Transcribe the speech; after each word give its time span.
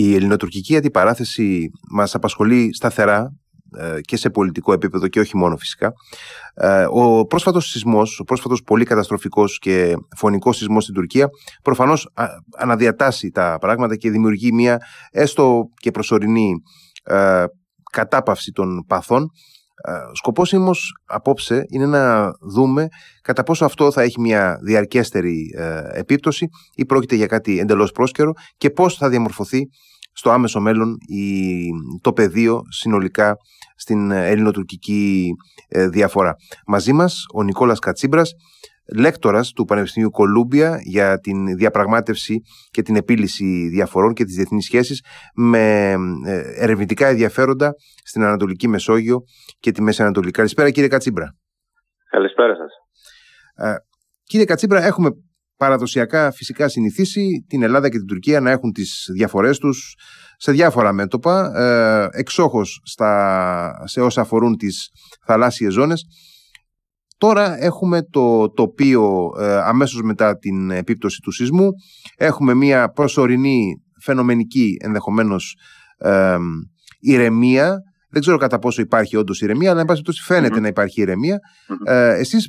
Η 0.00 0.14
ελληνοτουρκική 0.14 0.76
αντιπαράθεση 0.76 1.70
μας 1.90 2.14
απασχολεί 2.14 2.74
σταθερά 2.74 3.36
ε, 3.78 4.00
και 4.00 4.16
σε 4.16 4.30
πολιτικό 4.30 4.72
επίπεδο 4.72 5.08
και 5.08 5.20
όχι 5.20 5.36
μόνο 5.36 5.56
φυσικά. 5.56 5.92
Ε, 6.54 6.86
ο 6.90 7.24
πρόσφατος 7.24 7.70
σεισμός, 7.70 8.20
ο 8.20 8.24
πρόσφατος 8.24 8.62
πολύ 8.62 8.84
καταστροφικός 8.84 9.58
και 9.58 9.94
φωνικός 10.16 10.56
σεισμός 10.56 10.82
στην 10.82 10.94
Τουρκία 10.94 11.28
προφανώς 11.62 12.12
αναδιατάσσει 12.58 13.30
τα 13.30 13.56
πράγματα 13.60 13.96
και 13.96 14.10
δημιουργεί 14.10 14.52
μια 14.52 14.78
έστω 15.10 15.64
και 15.74 15.90
προσωρινή 15.90 16.62
ε, 17.02 17.44
κατάπαυση 17.92 18.52
των 18.52 18.84
παθών. 18.86 19.30
Σκοπός 20.12 20.52
όμως 20.52 20.92
απόψε 21.04 21.64
είναι 21.68 21.86
να 21.86 22.30
δούμε 22.40 22.88
κατά 23.22 23.42
πόσο 23.42 23.64
αυτό 23.64 23.90
θα 23.92 24.02
έχει 24.02 24.20
μια 24.20 24.58
διαρκέστερη 24.62 25.46
επίπτωση 25.92 26.48
ή 26.74 26.86
πρόκειται 26.86 27.14
για 27.14 27.26
κάτι 27.26 27.58
εντελώς 27.58 27.92
πρόσκαιρο 27.92 28.32
και 28.56 28.70
πώς 28.70 28.96
θα 28.96 29.08
διαμορφωθεί 29.08 29.68
στο 30.12 30.30
άμεσο 30.30 30.60
μέλλον 30.60 30.96
το 32.00 32.12
πεδίο 32.12 32.60
συνολικά 32.68 33.36
στην 33.76 34.10
ελληνοτουρκική 34.10 35.30
ε, 35.68 35.88
διαφορά. 35.88 36.34
Μαζί 36.66 36.92
μας 36.92 37.24
ο 37.34 37.42
Νικόλας 37.42 37.78
Κατσίμπρας, 37.78 38.32
λέκτορας 38.96 39.52
του 39.52 39.64
Πανεπιστημίου 39.64 40.10
Κολούμπια 40.10 40.78
για 40.82 41.18
την 41.18 41.56
διαπραγμάτευση 41.56 42.40
και 42.70 42.82
την 42.82 42.96
επίλυση 42.96 43.68
διαφορών 43.68 44.12
και 44.12 44.24
τις 44.24 44.34
διεθνείς 44.34 44.64
σχέσεις 44.64 45.04
με 45.34 45.94
ε, 46.26 46.62
ερευνητικά 46.62 47.06
ενδιαφέροντα 47.06 47.72
στην 48.04 48.22
Ανατολική 48.22 48.68
Μεσόγειο 48.68 49.22
και 49.58 49.72
τη 49.72 49.82
Μέση 49.82 50.02
Ανατολή. 50.02 50.30
Καλησπέρα 50.30 50.70
κύριε 50.70 50.88
Κατσίμπρα. 50.88 51.36
Καλησπέρα 52.10 52.54
σας. 52.54 52.72
Ε, 53.54 53.74
κύριε 54.24 54.44
Κατσίμπρα, 54.44 54.84
έχουμε 54.84 55.10
παραδοσιακά 55.56 56.30
φυσικά 56.30 56.68
συνηθίσει 56.68 57.44
την 57.48 57.62
Ελλάδα 57.62 57.88
και 57.88 57.96
την 57.96 58.06
Τουρκία 58.06 58.40
να 58.40 58.50
έχουν 58.50 58.72
τις 58.72 59.10
διαφορές 59.14 59.58
τους 59.58 59.94
σε 60.36 60.52
διάφορα 60.52 60.92
μέτωπα, 60.92 61.52
ε, 61.56 62.18
εξόχως 62.18 62.80
στα, 62.84 63.82
σε 63.84 64.00
όσα 64.00 64.20
αφορούν 64.20 64.56
τις 64.56 64.88
θαλάσσιες 65.26 65.72
ζώνες. 65.72 66.04
Τώρα 67.18 67.56
έχουμε 67.64 68.02
το 68.02 68.50
τοπίο 68.50 69.30
ε, 69.38 69.56
αμέσως 69.56 70.02
μετά 70.02 70.36
την 70.36 70.70
επίπτωση 70.70 71.20
του 71.20 71.30
σεισμού. 71.30 71.68
Έχουμε 72.16 72.54
μια 72.54 72.90
προσωρινή 72.90 73.82
φαινομενική 74.02 74.76
ενδεχομένως 74.84 75.56
ε, 75.98 76.36
ηρεμία. 77.00 77.76
Δεν 78.10 78.20
ξέρω 78.20 78.36
κατά 78.36 78.58
πόσο 78.58 78.82
υπάρχει 78.82 79.16
όντως 79.16 79.40
ηρεμία, 79.40 79.70
αλλά 79.70 79.80
εν 79.80 79.86
πάση 79.86 80.02
περιπτώσει 80.02 80.60
να 80.60 80.68
υπάρχει 80.68 81.00
ηρεμία. 81.00 81.38
Ε, 81.84 82.18
εσείς 82.18 82.48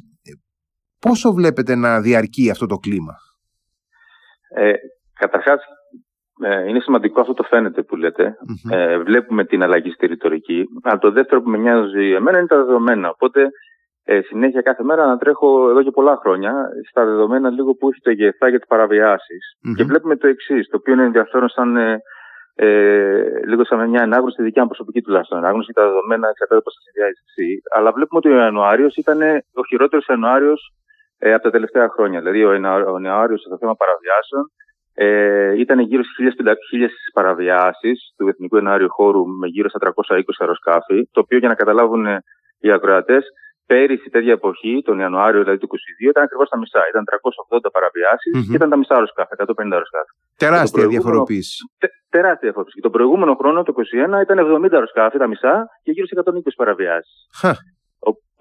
πόσο 0.99 1.33
βλέπετε 1.33 1.75
να 1.75 2.01
διαρκεί 2.01 2.49
αυτό 2.49 2.65
το 2.65 2.77
κλίμα; 2.77 3.13
Ε, 4.55 4.71
καταρχάς, 5.13 5.61
ε, 6.43 6.69
είναι 6.69 6.79
σημαντικό 6.79 7.21
αυτό 7.21 7.33
το 7.33 7.43
φαίνεται 7.43 7.83
που 7.83 7.95
λέτε. 7.95 8.35
Ε, 8.71 8.97
βλέπουμε 8.97 9.45
την 9.45 9.63
αλλαγή 9.63 9.89
στη 9.91 10.05
ρητορική. 10.05 10.63
Αλλά 10.83 10.97
το 10.97 11.11
δεύτερο 11.11 11.41
που 11.41 11.49
με 11.49 11.57
νοιάζει 11.57 12.11
εμένα 12.11 12.37
είναι 12.37 12.47
τα 12.47 12.57
δεδομένα. 12.57 13.09
Οπότε 13.09 13.49
ε, 14.03 14.21
συνέχεια 14.21 14.61
κάθε 14.61 14.83
μέρα 14.83 15.05
να 15.05 15.17
τρέχω 15.17 15.69
εδώ 15.69 15.83
και 15.83 15.91
πολλά 15.91 16.17
χρόνια 16.21 16.53
στα 16.89 17.05
δεδομένα 17.05 17.49
λίγο 17.49 17.73
που 17.75 17.89
έχει 17.89 18.01
το 18.01 18.11
ΓΕΘΑ 18.11 18.49
για 18.49 18.59
τις 18.59 18.67
παραβιασει 18.67 19.37
Και 19.75 19.83
βλέπουμε 19.83 20.15
το 20.15 20.27
εξής, 20.27 20.67
το 20.67 20.77
οποίο 20.77 20.93
είναι 20.93 21.03
ενδιαφέρον 21.03 21.49
σαν. 21.49 21.77
Ε, 21.77 22.01
ε, 22.61 23.45
λίγο 23.45 23.65
σαν 23.65 23.89
μια 23.89 24.01
ανάγνωση, 24.01 24.35
τη 24.35 24.43
δικιά 24.43 24.61
μου 24.61 24.67
προσωπική 24.67 25.01
τουλάχιστον 25.01 25.37
ανάγνωση, 25.37 25.71
τα 25.73 25.83
δεδομένα 25.87 26.29
εξαρτάται 26.29 26.61
πώς 26.61 26.73
θα 26.75 26.81
συνδυάζεις 26.81 27.21
εσύ. 27.27 27.61
Αλλά 27.75 27.91
βλέπουμε 27.91 28.19
ότι 28.21 28.29
ο 28.29 28.37
Ιανουάριος 28.43 28.95
ήταν 28.95 29.19
ο 29.53 29.63
χειρότερος 29.69 30.05
Ιανουάριος 30.05 30.73
ε, 31.19 31.33
από 31.33 31.43
τα 31.43 31.49
τελευταία 31.49 31.89
χρόνια. 31.89 32.19
Δηλαδή, 32.19 32.43
ο 32.43 32.53
Ιανουάριος 32.53 33.41
στο 33.41 33.57
θέμα 33.57 33.75
παραβιάσεων 33.75 34.43
ε, 34.93 35.59
ήταν 35.59 35.79
γύρω 35.79 36.03
στις 36.03 36.35
1.500 36.43 36.53
παραβιάσεις 37.13 38.13
του 38.17 38.27
Εθνικού 38.27 38.57
Ενάριου 38.57 38.89
Χώρου 38.89 39.27
με 39.27 39.47
γύρω 39.47 39.69
στα 39.69 39.79
320 39.97 40.21
αεροσκάφη, 40.39 41.09
το 41.11 41.19
οποίο 41.19 41.37
για 41.37 41.47
να 41.47 41.55
καταλάβουν 41.55 42.05
οι 42.59 42.71
ακροατές, 42.71 43.23
πέρυσι 43.71 44.09
τέτοια 44.15 44.33
εποχή, 44.39 44.73
τον 44.87 44.95
Ιανουάριο 45.03 45.41
δηλαδή 45.43 45.59
του 45.61 45.69
2022, 46.05 46.09
ήταν 46.13 46.23
ακριβώς 46.27 46.49
τα 46.49 46.57
μισά. 46.61 46.81
Ήταν 46.91 47.03
380 47.09 47.71
παραβιασει 47.75 48.29
και 48.49 48.55
ήταν 48.59 48.69
τα 48.73 48.77
μισά 48.79 48.93
αεροσκάφη, 48.97 49.31
150 49.37 49.75
αεροσκάφη. 49.77 50.11
Τεράστια 50.43 50.87
διαφοροποίηση. 50.93 51.57
Τε, 51.81 51.87
τεράστια 52.15 52.45
διαφοροποίηση. 52.47 52.77
Και 52.77 52.85
τον 52.87 52.93
προηγούμενο 52.97 53.33
χρόνο, 53.39 53.57
το 53.63 53.73
2021, 54.17 54.21
ήταν 54.25 54.37
70 54.39 54.73
αεροσκάφη, 54.77 55.17
τα 55.23 55.27
μισά 55.27 55.53
και 55.83 55.91
γύρω 55.95 56.05
σε 56.07 56.13
120 56.15 56.53
παραβιάσεις. 56.61 57.17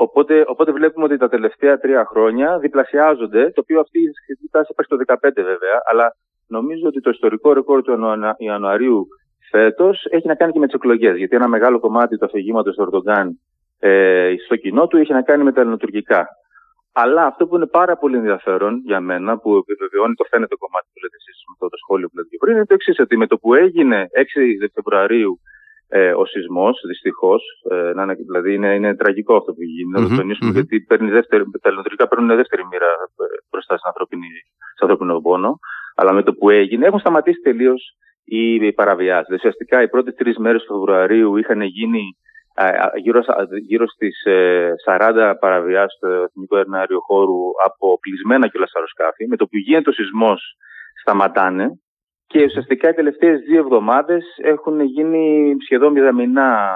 Οπότε, 0.05 0.45
οπότε 0.53 0.71
βλέπουμε 0.79 1.05
ότι 1.05 1.17
τα 1.17 1.29
τελευταία 1.29 1.75
τρία 1.79 2.03
χρόνια 2.11 2.59
διπλασιάζονται, 2.59 3.43
το 3.55 3.61
οποίο 3.65 3.81
αυτή 3.81 3.99
η 4.47 4.49
τάση 4.51 4.69
υπάρχει 4.75 4.91
το 4.93 5.15
2015 5.15 5.43
βέβαια, 5.53 5.77
αλλά 5.91 6.07
νομίζω 6.47 6.85
ότι 6.91 7.01
το 7.01 7.11
ιστορικό 7.11 7.53
ρεκόρ 7.53 7.83
του 7.83 7.93
Ιανουαρίου 8.39 9.07
φέτος 9.51 10.07
έχει 10.11 10.27
να 10.27 10.35
κάνει 10.35 10.53
και 10.53 10.59
με 10.59 10.67
τις 10.67 10.75
εκλογές. 10.75 11.17
Γιατί 11.17 11.37
ένα 11.37 11.49
μεγάλο 11.49 11.79
κομμάτι 11.81 12.17
του 12.19 12.25
αφηγήματος 12.25 12.75
του 12.75 12.83
Ερντογκάν 12.83 13.27
ε, 13.79 14.35
στο 14.45 14.57
κοινό 14.57 14.87
του 14.87 14.97
έχει 14.97 15.13
να 15.13 15.23
κάνει 15.23 15.43
με 15.45 15.53
τα 15.53 15.61
ελληνοτουρκικά. 15.61 16.27
Αλλά 16.93 17.23
αυτό 17.27 17.47
που 17.47 17.57
είναι 17.57 17.67
πάρα 17.67 17.97
πολύ 17.97 18.17
ενδιαφέρον 18.17 18.81
για 18.85 19.01
μένα, 19.01 19.39
που 19.39 19.57
επιβεβαιώνει 19.57 20.15
το 20.15 20.25
φαίνεται 20.31 20.57
κομμάτι 20.63 20.87
που 20.93 21.01
λέτε 21.03 21.17
εσείς 21.21 21.37
με 21.47 21.53
αυτό 21.55 21.69
το 21.69 21.77
σχόλιο 21.83 22.09
που 22.09 22.17
λέτε 22.17 22.37
πριν, 22.43 22.55
είναι 22.55 22.67
το 22.67 22.75
εξής: 22.75 22.99
Ότι 22.99 23.17
με 23.17 23.27
το 23.27 23.37
που 23.39 23.55
έγινε 23.55 24.09
6 24.13 24.69
Φεβρουαρίου 24.75 25.41
ε, 25.89 26.13
ο 26.13 26.25
σεισμός, 26.27 26.81
δυστυχώς. 26.87 27.43
Ε, 27.71 27.93
δηλαδή 28.27 28.55
είναι, 28.55 28.75
είναι 28.75 28.97
τραγικό 28.97 29.37
αυτό 29.37 29.53
που 29.53 29.63
γίνει. 29.63 29.91
Να 29.91 30.09
το 30.09 30.17
τονισουμε 30.17 30.51
γιατί 30.51 30.81
παίρνει 30.81 31.11
δεύτερη, 31.11 31.43
τα 31.43 31.69
ελληνοτουρκικά 31.69 32.09
παίρνουν 32.09 32.37
δεύτερη 32.37 32.63
μοίρα 32.71 32.87
ε, 32.87 33.25
μπροστά 33.51 33.77
στην 33.77 33.91
ανθρώπινο 34.81 35.21
πόνο. 35.21 35.59
Αλλά 35.95 36.13
με 36.13 36.23
το 36.23 36.33
που 36.35 36.51
έγινε 36.51 36.87
έχουν 36.87 36.99
σταματήσει 36.99 37.41
τελείως 37.41 37.97
οι 38.25 38.73
παραβιάσεις. 38.73 39.35
Ουσιαστικά 39.35 39.83
οι 39.83 39.89
πρώτες 39.89 40.15
τρεις 40.15 40.37
μέρες 40.39 40.63
του 40.63 40.73
Φεβρουαρίου 40.75 41.37
είχαν 41.37 41.61
γίνει 41.63 42.17
γύρω, 42.97 43.21
γύρω 43.67 43.87
στις 43.87 44.23
40 44.87 45.35
παραβιάσεις 45.41 45.99
του 45.99 46.07
Εθνικού 46.07 46.57
Ερνάριου 46.57 47.01
Χώρου 47.01 47.41
από 47.65 47.99
κλεισμένα 48.01 48.49
κιόλα 48.49 48.69
αεροσκάφη. 48.75 49.27
Με 49.29 49.37
το 49.37 49.45
που 49.47 49.57
γίνεται 49.57 49.91
ο 49.91 49.93
σεισμός 49.93 50.57
σταματάνε 51.01 51.81
και 52.27 52.45
ουσιαστικά 52.45 52.89
οι 52.89 52.95
τελευταίες 52.95 53.41
δύο 53.41 53.59
εβδομάδες 53.59 54.25
έχουν 54.43 54.81
γίνει 54.81 55.57
σχεδόν 55.65 55.93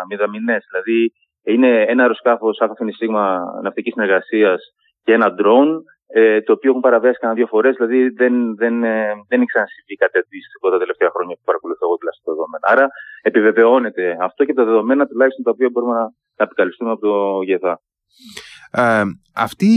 μηδαμινές. 0.09 0.66
Δηλαδή 0.70 1.12
είναι 1.44 1.84
ένα 1.88 2.03
αεροσκάφος 2.03 2.60
ΑΦΑ 2.60 2.75
Σίγμα 2.97 3.41
ναυτικής 3.62 3.93
συνεργασίας 3.93 4.62
και 5.04 5.12
ένα 5.12 5.34
drone 5.41 5.76
ε, 6.14 6.40
το 6.46 6.52
οποίο 6.52 6.70
έχουν 6.70 6.84
παραβιάσει 6.88 7.18
κανένα 7.20 7.38
δύο 7.40 7.48
φορές. 7.54 7.72
Δηλαδή 7.78 8.00
δεν, 8.20 8.34
δεν, 8.62 8.74
ε, 8.84 9.12
δεν 9.28 9.38
έχει 9.40 9.50
ξανασυμβεί 9.52 9.94
κάτι 10.02 10.16
αντίστοιχο 10.22 10.66
τα 10.74 10.78
τελευταία 10.82 11.10
χρόνια 11.14 11.34
που 11.36 11.46
παρακολουθώ 11.50 11.82
εγώ 11.86 11.96
τουλάχιστον 11.98 12.26
τα 12.28 12.32
δεδομένα. 12.36 12.64
Άρα 12.72 12.86
επιβεβαιώνεται 13.28 14.04
αυτό 14.28 14.40
και 14.46 14.54
τα 14.58 14.64
δεδομένα 14.68 15.02
τουλάχιστον 15.06 15.44
τα 15.46 15.50
οποία 15.54 15.68
μπορούμε 15.72 15.94
να, 16.00 16.04
να 16.38 16.44
επικαλυστούμε 16.48 16.90
από 16.94 17.02
το 17.08 17.14
ΓΕΘΑ. 17.48 17.74
Ε, 18.82 19.04
αυτή 19.46 19.70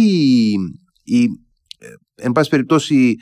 η, 1.17 1.19
ε, 1.85 1.87
εν 2.25 2.31
πάση 2.31 2.49
περιπτώσει 2.49 3.15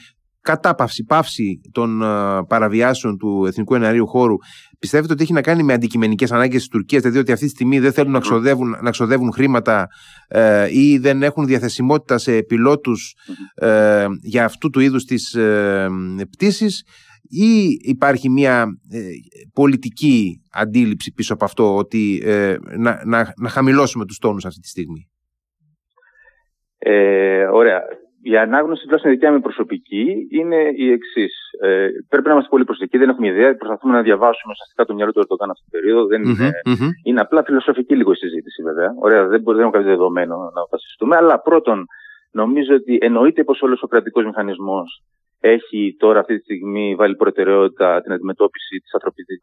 κατάπαυση, 0.44 1.04
πάυση 1.04 1.62
των 1.72 2.00
uh, 2.04 2.42
παραβιάσεων 2.48 3.18
του 3.18 3.46
Εθνικού 3.46 3.76
Εναρίου 3.76 4.08
Χώρου 4.08 4.36
πιστεύετε 4.84 5.14
ότι 5.14 5.24
έχει 5.24 5.34
να 5.34 5.42
κάνει 5.42 5.64
με 5.64 5.74
αντικειμενικές 5.74 6.32
ανάγκες 6.32 6.60
της 6.60 6.68
Τουρκίας, 6.68 7.02
δηλαδή 7.02 7.20
ότι 7.20 7.32
αυτή 7.32 7.46
τη 7.46 7.52
στιγμή 7.52 7.80
δεν 7.80 7.92
θέλουν 7.94 8.12
να 8.12 8.20
ξοδεύουν, 8.20 8.78
να 8.82 8.92
ξοδεύουν 8.92 9.32
χρήματα 9.32 9.88
ε, 10.28 10.68
ή 10.70 10.98
δεν 10.98 11.24
έχουν 11.24 11.46
διαθεσιμότητα 11.46 12.18
σε 12.18 12.44
πιλότους 12.44 13.16
ε, 13.56 14.06
για 14.22 14.46
αυτού 14.46 14.70
του 14.70 14.80
είδους 14.80 15.04
τις 15.06 15.34
ε, 15.34 15.90
πτήσεις 16.32 16.84
ή 17.22 17.80
υπάρχει 17.82 18.30
μια 18.30 18.66
ε, 18.92 19.00
πολιτική 19.54 20.42
αντίληψη 20.52 21.12
πίσω 21.14 21.34
από 21.34 21.46
αυτό 21.46 21.76
ότι 21.76 22.22
ε, 22.26 22.56
να, 22.78 23.02
να, 23.06 23.34
να 23.42 23.50
χαμηλώσουμε 23.50 24.06
τους 24.06 24.18
τόνους 24.18 24.46
αυτή 24.46 24.60
τη 24.60 24.68
στιγμή; 24.68 25.10
Ε, 26.78 27.46
ωραία 27.52 27.82
η 28.24 28.38
ανάγνωση, 28.38 28.82
τουλάχιστον 28.84 29.12
η 29.12 29.14
δικιά 29.14 29.32
μου 29.32 29.42
προσωπική, 29.42 30.28
είναι 30.30 30.60
η 30.76 30.92
εξής. 30.92 31.34
Ε, 31.60 31.88
πρέπει 32.10 32.28
να 32.28 32.32
είμαστε 32.32 32.50
πολύ 32.50 32.64
προσεκτικοί, 32.64 32.98
δεν 32.98 33.10
έχουμε 33.10 33.28
ιδέα. 33.28 33.56
Προσπαθούμε 33.56 33.94
να 33.94 34.02
διαβάσουμε 34.02 34.52
ουσιαστικά 34.56 34.86
το 34.86 34.94
μυαλό 34.94 35.12
του 35.12 35.20
Ερντογάν 35.20 35.50
αυτή 35.50 35.64
την 35.70 35.74
περίοδο. 35.80 36.06
Δεν 36.08 36.24
είναι, 36.24 36.50
mm-hmm. 36.70 36.90
είναι 37.04 37.20
απλά 37.20 37.44
φιλοσοφική 37.44 37.96
λίγο 37.96 38.12
η 38.12 38.16
συζήτηση, 38.16 38.64
βέβαια. 38.64 38.90
Ωραία, 39.00 39.28
δεν, 39.28 39.42
μπορεί, 39.42 39.58
δεν 39.58 39.66
έχουμε 39.66 39.78
κάποιο 39.78 39.96
δεδομένο 39.96 40.36
να 40.56 40.62
βασιστούμε. 40.72 41.16
Αλλά 41.16 41.40
πρώτον, 41.40 41.86
νομίζω 42.32 42.76
ότι 42.76 42.98
εννοείται 43.02 43.44
πως 43.44 43.62
όλος 43.62 43.82
ο 43.84 43.88
κρατικός 43.88 44.26
μηχανισμός 44.26 45.04
έχει 45.46 45.96
τώρα 46.00 46.20
αυτή 46.20 46.36
τη 46.36 46.44
στιγμή 46.44 46.96
βάλει 46.96 47.16
προτεραιότητα 47.16 48.02
την 48.02 48.12
αντιμετώπιση 48.12 48.78
της 48.78 48.94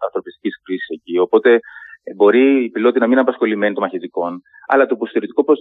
ανθρωπιστικής 0.07 0.63
κρίσης 0.63 0.89
εκεί. 0.89 1.19
Οπότε 1.19 1.51
ε, 2.03 2.15
μπορεί 2.15 2.65
οι 2.65 2.71
πιλότοι 2.71 2.99
να 2.99 3.05
μην 3.05 3.13
είναι 3.13 3.21
απασχολημένοι 3.21 3.75
των 3.75 3.83
μαχητικών, 3.83 4.43
αλλά 4.67 4.87
το 4.87 4.97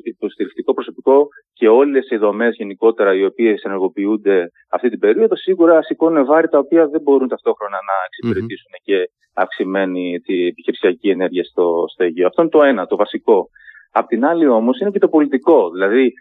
υποστηρικτικό 0.04 0.74
προσωπικό 0.74 1.28
και 1.54 1.68
όλες 1.68 2.10
οι 2.10 2.18
δομές 2.18 2.56
γενικότερα 2.56 3.14
οι 3.14 3.26
οποίες 3.26 3.62
ενεργοποιούνται 3.62 4.52
αυτή 4.70 4.90
την 4.90 5.00
περίοδο 5.00 5.36
σίγουρα 5.36 5.82
σηκώνουν 5.82 6.26
βάρη 6.26 6.48
τα 6.48 6.58
οποία 6.58 6.88
δεν 6.88 7.02
μπορούν 7.02 7.28
ταυτόχρονα 7.28 7.78
να 7.90 7.96
εξυπηρετήσουν 8.08 8.72
mm-hmm. 8.72 8.84
και 8.84 9.10
αυξημένη 9.34 10.20
τη 10.20 10.46
επιχειρησιακή 10.46 11.10
ενέργεια 11.10 11.44
στο, 11.44 11.86
στο 11.92 12.04
Αιγαίο. 12.04 12.28
Αυτό 12.28 12.42
είναι 12.42 12.52
το 12.52 12.64
ένα, 12.64 12.86
το 12.86 12.96
βασικό. 12.96 13.50
Απ' 13.92 14.08
την 14.08 14.26
άλλη 14.26 14.48
όμως 14.48 14.80
είναι 14.80 14.92
και 14.92 15.00
το 15.00 15.10
πολιτικό. 15.10 15.70
Δηλαδή, 15.70 16.12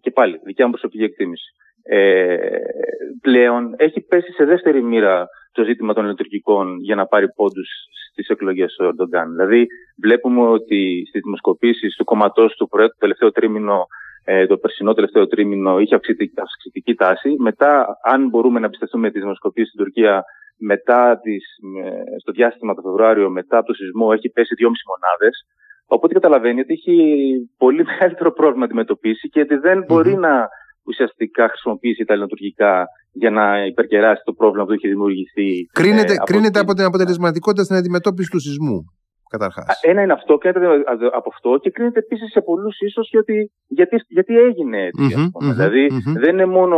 και 0.00 0.10
πάλι, 0.10 0.40
δικιά 0.44 0.64
μου 0.64 0.70
προσωπική 0.70 1.04
εκτίμηση. 1.04 1.50
Ε, 1.82 2.36
πλέον 3.20 3.74
έχει 3.76 4.00
πέσει 4.00 4.32
σε 4.32 4.44
δεύτερη 4.44 4.82
μοίρα 4.82 5.28
το 5.52 5.64
ζήτημα 5.64 5.94
των 5.94 6.06
λειτουργικών 6.06 6.78
για 6.80 6.94
να 6.94 7.06
πάρει 7.06 7.32
πόντους 7.32 7.68
στις 8.12 8.28
εκλογές 8.28 8.74
του 8.74 8.84
Ερντογκάν. 8.84 9.30
Δηλαδή, 9.30 9.66
βλέπουμε 10.02 10.48
ότι 10.48 11.04
στις 11.08 11.22
δημοσκοπήσεις 11.22 11.96
του 11.96 12.04
κομματός 12.04 12.54
του 12.54 12.68
το 12.68 12.96
τελευταίο 12.98 13.32
τρίμηνο, 13.32 13.86
ε, 14.24 14.46
το 14.46 14.56
περσινό 14.56 14.92
τελευταίο 14.92 15.26
τρίμηνο, 15.26 15.78
είχε 15.78 15.94
αυξητική, 15.94 16.40
αυξητική 16.40 16.94
τάση. 16.94 17.34
Μετά, 17.38 17.86
αν 18.02 18.28
μπορούμε 18.28 18.60
να 18.60 18.68
πιστευτούμε 18.68 19.10
τις 19.10 19.20
δημοσκοπήσεις 19.20 19.68
στην 19.68 19.84
Τουρκία, 19.84 20.24
μετά 20.58 21.20
τις, 21.22 21.44
στο 22.20 22.32
διάστημα 22.32 22.74
το 22.74 22.82
Φεβρουάριο, 22.82 23.30
μετά 23.30 23.58
από 23.58 23.66
το 23.66 23.74
σεισμό, 23.74 24.10
έχει 24.12 24.28
πέσει 24.28 24.54
2,5 24.58 24.66
μονάδες. 24.92 25.46
Οπότε 25.86 26.14
καταλαβαίνει 26.14 26.60
ότι 26.60 26.72
έχει 26.72 26.96
πολύ 27.58 27.84
μεγαλύτερο 27.90 28.32
πρόβλημα 28.32 28.58
να 28.58 28.64
αντιμετωπίσει 28.64 29.28
και 29.28 29.40
ότι 29.40 29.56
δεν 29.56 29.84
μπορεί 29.86 30.14
να 30.14 30.48
ουσιαστικά 30.84 31.48
χρησιμοποιήσει 31.48 32.04
τα 32.04 32.12
ελληνοτουρκικά 32.12 32.86
για 33.12 33.30
να 33.30 33.64
υπερκεράσει 33.66 34.22
το 34.24 34.32
πρόβλημα 34.32 34.64
που 34.66 34.72
έχει 34.72 34.88
δημιουργηθεί. 34.88 35.66
Κρίνεται, 35.72 36.12
ε, 36.12 36.16
από, 36.16 36.24
κρίνεται 36.24 36.58
από 36.58 36.74
την 36.74 36.84
αποτελεσματικότητα 36.84 37.64
στην 37.64 37.76
αντιμετώπιση 37.76 38.30
του 38.30 38.40
σεισμού. 38.40 38.78
Καταρχάς. 39.28 39.80
Ένα 39.82 40.02
είναι 40.02 40.12
αυτό, 40.12 40.38
κρίνεται 40.38 40.82
από 41.12 41.28
αυτό 41.34 41.58
και 41.62 41.70
κρίνεται 41.70 41.98
επίσης 41.98 42.30
σε 42.30 42.40
πολλούς 42.40 42.80
ίσως 42.80 43.08
γιατί, 43.10 43.50
γιατί, 43.66 43.96
γιατί 44.08 44.36
έγινε 44.36 44.82
έτσι. 44.82 45.14
Mm-hmm, 45.16 45.52
δηλαδη 45.52 45.86
mm-hmm. 45.90 46.20
δεν 46.20 46.32
είναι 46.32 46.46
μόνο 46.46 46.76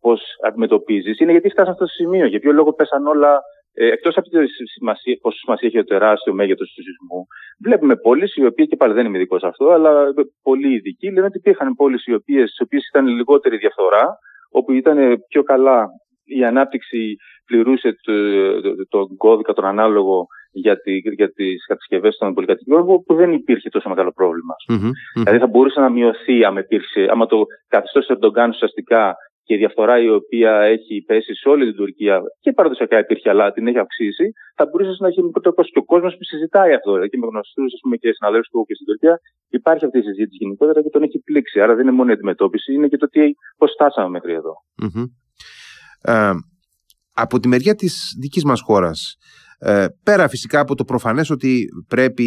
πώς 0.00 0.20
αντιμετωπίζεις, 0.46 1.18
είναι 1.18 1.30
γιατί 1.30 1.48
φτάσαν 1.48 1.74
στο 1.74 1.86
σημείο. 1.86 2.26
Για 2.26 2.38
ποιο 2.38 2.52
λόγο 2.52 2.72
πέσαν 2.72 3.06
όλα 3.06 3.32
ε, 3.34 3.40
Εκτός 3.74 4.16
από 4.16 4.28
τη 4.28 4.36
σημασία, 4.76 5.18
πόσο 5.20 5.38
σημασία 5.38 5.68
έχει 5.68 5.76
το 5.76 5.84
τεράστιο 5.84 6.32
μέγεθος 6.34 6.72
του 6.74 6.82
σεισμού, 6.82 7.26
βλέπουμε 7.64 7.96
πόλεις 7.96 8.36
οι 8.36 8.46
οποίες, 8.46 8.68
και 8.68 8.76
πάλι 8.76 8.92
δεν 8.92 9.06
είμαι 9.06 9.18
ειδικός 9.18 9.40
σε 9.40 9.46
αυτό, 9.46 9.70
αλλά 9.70 10.12
πολλοί 10.42 10.74
ειδικοί 10.74 11.12
λένε 11.12 11.26
ότι 11.26 11.38
υπήρχαν 11.38 11.74
πόλεις 11.74 12.06
οι 12.06 12.14
οποίες 12.14 12.88
ήταν 12.88 13.06
λιγότερη 13.06 13.56
διαφθορά, 13.56 14.18
όπου 14.50 14.72
ήταν 14.72 15.24
πιο 15.28 15.42
καλά 15.42 15.86
η 16.24 16.44
ανάπτυξη 16.44 17.16
πληρούσε 17.46 17.94
τον 18.02 18.86
το, 18.88 19.06
κώδικα, 19.16 19.52
τον 19.52 19.64
ανάλογο 19.64 20.26
για, 20.52 20.80
τη, 20.80 20.92
για 20.96 21.32
τις 21.32 21.66
κατασκευές 21.66 22.16
των 22.16 22.34
πολυκατοικιών 22.34 22.86
που 22.86 23.14
δεν 23.14 23.32
υπήρχε 23.32 23.68
τόσο 23.68 23.88
μεγάλο 23.88 24.12
πρόβλημα. 24.12 24.54
Mm-hmm, 24.72 24.90
Δηλαδή 25.22 25.38
θα 25.38 25.46
μπορούσε 25.46 25.80
να 25.80 25.90
μειωθεί 25.90 26.44
άμα, 26.44 26.60
υπήρξε, 26.60 27.06
άμα 27.10 27.26
το 27.26 27.44
καθεστώς 27.68 28.08
Ερντογκάν 28.08 28.50
ουσιαστικά 28.50 29.14
και 29.50 29.56
η 29.58 29.62
διαφθορά 29.64 29.96
η 30.08 30.10
οποία 30.20 30.52
έχει 30.74 30.94
πέσει 31.08 31.32
σε 31.34 31.48
όλη 31.48 31.64
την 31.70 31.76
Τουρκία 31.82 32.16
και 32.40 32.52
παραδοσιακά 32.52 32.98
υπήρχε, 32.98 33.28
αλλά 33.30 33.52
την 33.52 33.66
έχει 33.66 33.78
αυξήσει, 33.78 34.26
θα 34.56 34.64
μπορούσε 34.66 34.96
να 34.98 35.08
έχει 35.08 35.22
μικρότερο 35.22 35.54
κόσμο. 35.54 35.72
Και 35.74 35.82
ο 35.84 35.86
κόσμος 35.92 36.12
που 36.16 36.24
συζητάει 36.24 36.72
αυτό, 36.78 36.88
δηλαδή 36.92 37.10
και 37.12 37.18
με 37.22 37.26
γνωστούς 37.30 37.70
και 38.00 38.12
συναδέλφους 38.12 38.48
του 38.52 38.64
και 38.68 38.74
στην 38.74 38.86
Τουρκία, 38.90 39.14
υπάρχει 39.58 39.84
αυτή 39.84 39.98
η 39.98 40.02
συζήτηση 40.02 40.36
γενικότερα 40.42 40.82
και 40.82 40.92
τον 40.94 41.02
έχει 41.02 41.18
πλήξει. 41.28 41.60
Άρα 41.60 41.72
δεν 41.76 41.84
είναι 41.86 41.96
μόνο 41.98 42.10
η 42.10 42.12
αντιμετώπιση, 42.12 42.72
είναι 42.72 42.88
και 42.88 42.96
το 42.96 43.08
πώς 43.58 43.70
φτάσαμε 43.76 44.08
μέχρι 44.16 44.32
εδώ. 44.40 44.54
Mm-hmm. 44.82 45.06
Ε, 46.12 46.32
από 47.24 47.34
τη 47.40 47.48
μεριά 47.48 47.74
της 47.74 47.94
δικής 48.20 48.44
μας 48.44 48.60
χώρας, 48.60 48.98
ε, 49.62 49.86
πέρα 50.02 50.28
φυσικά 50.28 50.60
από 50.60 50.74
το 50.74 50.84
προφανές 50.84 51.30
ότι 51.30 51.64
πρέπει 51.88 52.24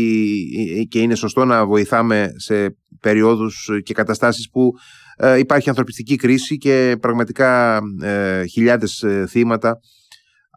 και 0.89 0.99
είναι 0.99 1.15
σωστό 1.15 1.45
να 1.45 1.65
βοηθάμε 1.65 2.31
σε 2.35 2.77
περιόδους 2.99 3.69
και 3.83 3.93
καταστάσεις 3.93 4.49
που 4.49 4.73
ε, 5.17 5.37
υπάρχει 5.37 5.69
ανθρωπιστική 5.69 6.15
κρίση 6.15 6.57
και 6.57 6.97
πραγματικά 7.01 7.79
ε, 8.01 8.45
χιλιάδες 8.45 9.03
ε, 9.03 9.25
θύματα. 9.29 9.79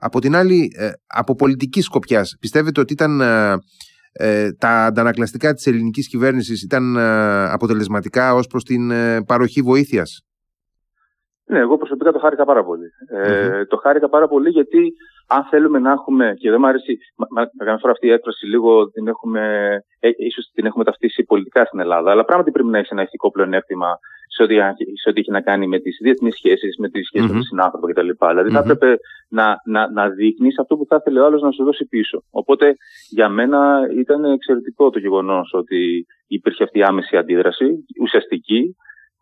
Από 0.01 0.21
την 0.21 0.37
άλλη, 0.37 0.71
από 1.07 1.35
πολιτικής 1.35 1.85
σκοπιάς, 1.85 2.37
πιστεύετε 2.41 2.81
ότι 2.81 2.93
ήταν 2.93 3.19
τα 4.59 4.85
αντανακλαστικά 4.85 5.55
της 5.55 5.67
ελληνικής 5.67 6.09
κυβέρνησης 6.09 6.63
ήταν 6.63 6.97
αποτελεσματικά 7.51 8.35
ως 8.35 8.47
προς 8.47 8.65
την 8.65 8.93
παροχή 9.27 9.63
βοήθειας; 9.63 10.26
Ναι, 11.49 11.59
εγώ 11.59 11.77
προσωπικά 11.77 12.13
το 12.13 12.19
χάρηκα 12.19 12.45
πάρα 12.45 12.65
πολύ. 12.65 12.89
Ε, 13.09 13.65
το 13.65 13.77
χάρηκα 13.77 14.09
πάρα 14.09 14.29
πολύ 14.29 14.51
γιατί 14.51 14.93
αν 15.27 15.45
θέλουμε 15.45 15.79
να 15.79 15.91
έχουμε, 15.91 16.35
και 16.39 16.51
δεν 16.51 16.59
μου 16.61 16.67
αρέσει, 16.67 16.99
καμιά 17.59 17.79
φορά 17.79 17.93
αυτή 17.93 18.07
η 18.07 18.11
έκφραση 18.11 18.47
λίγο 18.47 18.91
την 18.91 19.09
έχουμε, 19.09 19.43
ε, 20.01 20.11
ίσως 20.17 20.51
την 20.55 20.67
έχουμε 20.67 20.85
ταυτίσει 20.85 21.25
πολιτικά 21.25 21.65
στην 21.65 21.81
Ελλάδα, 21.81 22.11
αλλά 22.11 22.25
πράγματι 22.25 22.51
πρέπει 22.51 22.69
να 22.69 22.79
έχει 22.79 22.89
ένα 22.91 23.03
ηθικό 23.03 23.31
πλεονέκτημα 23.31 23.99
σε 24.29 24.43
ό,τι, 24.43 24.55
σε 25.03 25.09
ό,τι 25.09 25.21
έχει 25.21 25.31
να 25.31 25.41
κάνει 25.41 25.67
με 25.67 25.79
τις 25.79 25.99
διεθνείς 26.03 26.35
σχέσεις, 26.35 26.77
με 26.79 26.89
τις 26.89 27.07
σχέσεις 27.07 27.27
mm-hmm. 27.27 27.33
με 27.33 27.39
τον 27.39 27.49
συνάνθρωπο 27.49 27.87
κτλ. 27.87 28.11
Δηλαδή 28.29 28.51
θα 28.51 28.59
έπρεπε 28.59 28.97
να, 29.29 29.57
να, 29.65 29.91
να 29.91 30.09
δείχνεις 30.09 30.59
αυτό 30.59 30.77
που 30.77 30.87
θα 30.89 30.97
ήθελε 31.01 31.21
ο 31.21 31.25
άλλος 31.25 31.43
να 31.43 31.51
σου 31.51 31.65
δώσει 31.65 31.85
πίσω. 31.87 32.23
Οπότε 32.31 32.75
για 33.11 33.29
μένα 33.29 33.89
ήταν 33.99 34.25
εξαιρετικό 34.25 34.91
το 34.91 34.99
γεγονός 34.99 35.51
ότι 35.53 36.07
υπήρχε 36.27 36.63
αυτή 36.63 36.79
η 36.79 36.83
άμεση 36.83 37.17
αντίδραση, 37.17 37.85
ουσιαστική, 38.01 38.77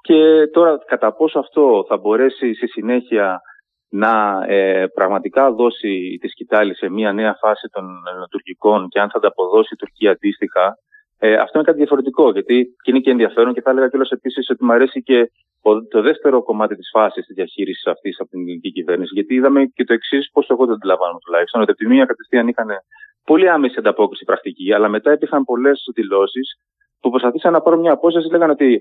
και 0.06 0.46
τώρα 0.52 0.78
κατά 0.86 1.12
πόσο 1.12 1.38
αυτό 1.38 1.84
θα 1.88 1.96
μπορέσει 1.96 2.54
στη 2.54 2.68
συνέχεια 2.68 3.40
να 3.88 4.44
ε, 4.46 4.86
πραγματικά 4.94 5.52
δώσει 5.52 6.18
τη 6.20 6.28
σκητάλη 6.28 6.74
σε 6.74 6.88
μια 6.88 7.12
νέα 7.12 7.34
φάση 7.40 7.68
των 7.72 7.84
τουρκικών 8.30 8.88
και 8.88 9.00
αν 9.00 9.08
θα 9.10 9.18
ανταποδώσει 9.18 9.74
η 9.74 9.76
Τουρκία 9.76 10.10
αντίστοιχα, 10.10 10.76
ε, 11.18 11.34
αυτό 11.34 11.52
είναι 11.58 11.66
κάτι 11.66 11.78
διαφορετικό. 11.78 12.30
Γιατί 12.30 12.56
και 12.82 12.90
είναι 12.90 13.00
και 13.00 13.10
ενδιαφέρον 13.10 13.54
και 13.54 13.60
θα 13.60 13.70
έλεγα 13.70 13.88
κιόλας 13.88 14.10
επίσης 14.10 14.50
ότι 14.50 14.64
μου 14.64 14.72
αρέσει 14.72 15.02
και 15.02 15.30
το 15.90 16.02
δεύτερο 16.02 16.42
κομμάτι 16.42 16.74
της 16.76 16.88
φάσης 16.92 17.26
της 17.26 17.34
διαχείρισης 17.34 17.86
αυτής 17.86 18.20
από 18.20 18.30
την 18.30 18.40
ελληνική 18.40 18.72
κυβέρνηση. 18.72 19.14
Γιατί 19.14 19.34
είδαμε 19.34 19.64
και 19.64 19.84
το 19.84 19.92
εξής, 19.92 20.30
πώς 20.32 20.50
εγώ 20.50 20.64
δεν 20.66 20.74
αντιλαμβάνομαι 20.74 21.18
τουλάχιστον, 21.24 21.60
ότι 21.60 21.70
από 21.70 21.80
τη 21.80 21.86
μία 21.86 22.04
κατευθείαν 22.04 22.48
είχαν 22.48 22.68
πολύ 23.24 23.48
άμεση 23.48 23.74
ανταπόκριση 23.78 24.24
πρακτική, 24.24 24.72
αλλά 24.72 24.88
μετά 24.88 25.12
υπήρχαν 25.12 25.44
πολλές 25.44 25.82
δηλώσεις 25.94 26.46
που 27.00 27.10
προσπαθήσαν 27.10 27.52
να 27.52 27.60
πάρουν 27.60 27.80
μια 27.80 27.92
απόσταση, 27.92 28.30
λέγανε 28.30 28.52
ότι 28.52 28.80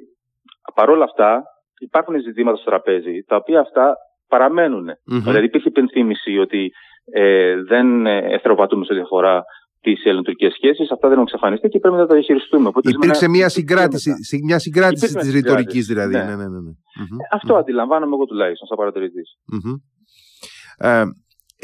παρόλα 0.75 1.03
αυτά 1.03 1.43
υπάρχουν 1.79 2.21
ζητήματα 2.21 2.57
στο 2.57 2.69
τραπέζι, 2.69 3.23
τα 3.27 3.35
οποία 3.35 3.59
αυτά 3.59 3.95
παραμένουν. 4.27 4.89
Mm-hmm. 4.89 5.21
Δηλαδή 5.23 5.45
υπήρχε 5.45 5.67
υπενθύμηση 5.67 6.37
ότι 6.37 6.71
ε, 7.11 7.55
δεν 7.63 8.05
εθροπατούμε 8.05 8.85
σε 8.85 8.93
διαφορά 8.93 9.43
τις 9.81 10.05
ελληνοτουρκικέ 10.05 10.49
σχέσεις. 10.49 10.91
Αυτά 10.91 11.07
δεν 11.07 11.11
έχουν 11.11 11.23
εξαφανιστεί 11.23 11.67
και 11.67 11.79
πρέπει 11.79 11.95
να 11.95 12.05
τα 12.05 12.13
διαχειριστούμε. 12.13 12.67
Οπότε 12.67 12.89
Υπήρξε 12.89 13.27
μια 13.29 13.49
συγκράτηση, 13.49 14.11
μια 14.43 14.59
συγκράτηση 14.59 15.13
της 15.13 15.33
ρητορικής 15.33 15.85
δηλαδή. 15.87 16.15
Ναι. 16.15 16.23
Ναι, 16.23 16.35
ναι, 16.35 16.47
ναι, 16.47 16.59
ναι. 16.59 16.71
Αυτό 17.31 17.55
αντιλαμβάνομαι 17.55 18.15
εγώ 18.15 18.25
τουλάχιστον 18.25 18.67
σαν 18.67 18.77
παρατηρητη 18.77 19.21
Ε, 20.77 21.03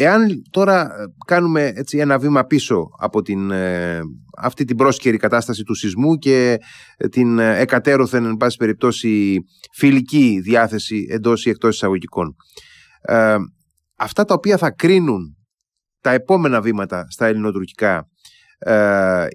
Εάν 0.01 0.41
τώρα 0.51 0.81
ε, 0.81 1.05
κάνουμε 1.25 1.71
έτσι 1.75 1.97
ένα 1.97 2.19
βήμα 2.19 2.43
πίσω 2.43 2.87
από 2.99 3.21
την, 3.21 3.51
ε, 3.51 3.99
αυτή 4.37 4.65
την 4.65 4.75
πρόσκαιρη 4.75 5.17
κατάσταση 5.17 5.63
του 5.63 5.73
σεισμού 5.73 6.15
και 6.15 6.57
ε, 6.97 7.07
την 7.07 7.39
εκατέρωθεν, 7.39 8.25
εν 8.25 8.35
πάση 8.35 8.57
περιπτώσει, 8.57 9.39
φιλική 9.75 10.39
διάθεση 10.43 11.07
εντός 11.09 11.45
ή 11.45 11.49
εκτός 11.49 11.75
εισαγωγικών. 11.75 12.35
αυτά 13.97 14.25
τα 14.25 14.33
οποία 14.33 14.57
θα 14.57 14.71
κρίνουν 14.71 15.37
τα 16.01 16.11
επόμενα 16.11 16.61
βήματα 16.61 17.05
στα 17.09 17.25
ελληνοτουρκικά 17.25 18.07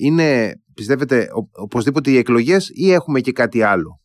είναι, 0.00 0.52
πιστεύετε, 0.74 1.28
οπωσδήποτε 1.52 2.10
οι 2.10 2.16
εκλογές 2.16 2.70
ή 2.74 2.92
έχουμε 2.92 3.20
και 3.20 3.32
κάτι 3.32 3.62
άλλο; 3.62 4.00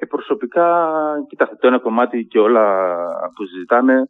Ε, 0.00 0.06
προσωπικά, 0.06 0.66
κοιτάξτε, 1.28 1.56
το 1.60 1.66
ένα 1.66 1.80
κομμάτι 1.80 2.24
και 2.24 2.38
όλα 2.38 2.84
που 3.36 3.44
συζητάμε 3.44 4.06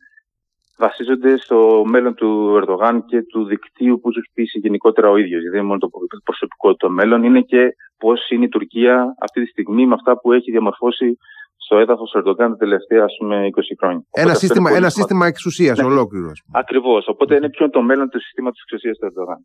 βασίζονται 0.79 1.37
στο 1.37 1.83
μέλλον 1.87 2.15
του 2.15 2.55
Ερδογάν 2.57 3.05
και 3.05 3.23
του 3.23 3.45
δικτύου 3.45 4.01
που 4.01 4.09
έχει 4.09 4.21
χτίσει 4.31 4.59
γενικότερα 4.59 5.09
ο 5.09 5.17
ίδιος. 5.17 5.41
Γιατί 5.41 5.49
δεν 5.49 5.59
είναι 5.59 5.67
μόνο 5.67 5.79
το 5.79 5.91
προσωπικό 6.25 6.75
το 6.75 6.91
μέλλον, 6.91 7.23
είναι 7.23 7.41
και 7.41 7.69
πώς 7.99 8.31
είναι 8.31 8.45
η 8.45 8.49
Τουρκία 8.49 9.15
αυτή 9.21 9.43
τη 9.43 9.49
στιγμή 9.49 9.87
με 9.87 9.95
αυτά 9.95 10.21
που 10.21 10.33
έχει 10.33 10.51
διαμορφώσει 10.51 11.17
στο 11.57 11.79
έδαφος 11.79 12.11
του 12.11 12.19
Ερντογάν 12.19 12.51
τα 12.51 12.57
τελευταία 12.57 13.05
ας 13.05 13.17
πούμε, 13.19 13.49
20 13.57 13.61
χρόνια. 13.81 14.03
Ένα 14.11 14.35
σύστημα, 14.35 14.71
ένα 14.71 14.89
σύστημα 14.89 15.27
εξουσίας 15.27 15.79
ναι. 15.79 15.85
ολόκληρο. 15.85 16.31
Ακριβώς. 16.53 17.09
Οπότε 17.09 17.35
είναι 17.37 17.51
ποιο 17.51 17.65
είναι 17.65 17.73
το 17.73 17.83
μέλλον 17.83 18.09
του 18.09 18.21
συστήματος 18.21 18.61
εξουσίας 18.63 18.99
του 18.99 19.05
Ερντογάν. 19.07 19.39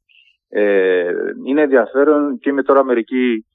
Ε, 0.49 1.11
είναι 1.45 1.61
ενδιαφέρον 1.61 2.37
και 2.39 2.49
είμαι 2.49 2.63
τώρα 2.63 2.79
Αμερική 2.79 3.45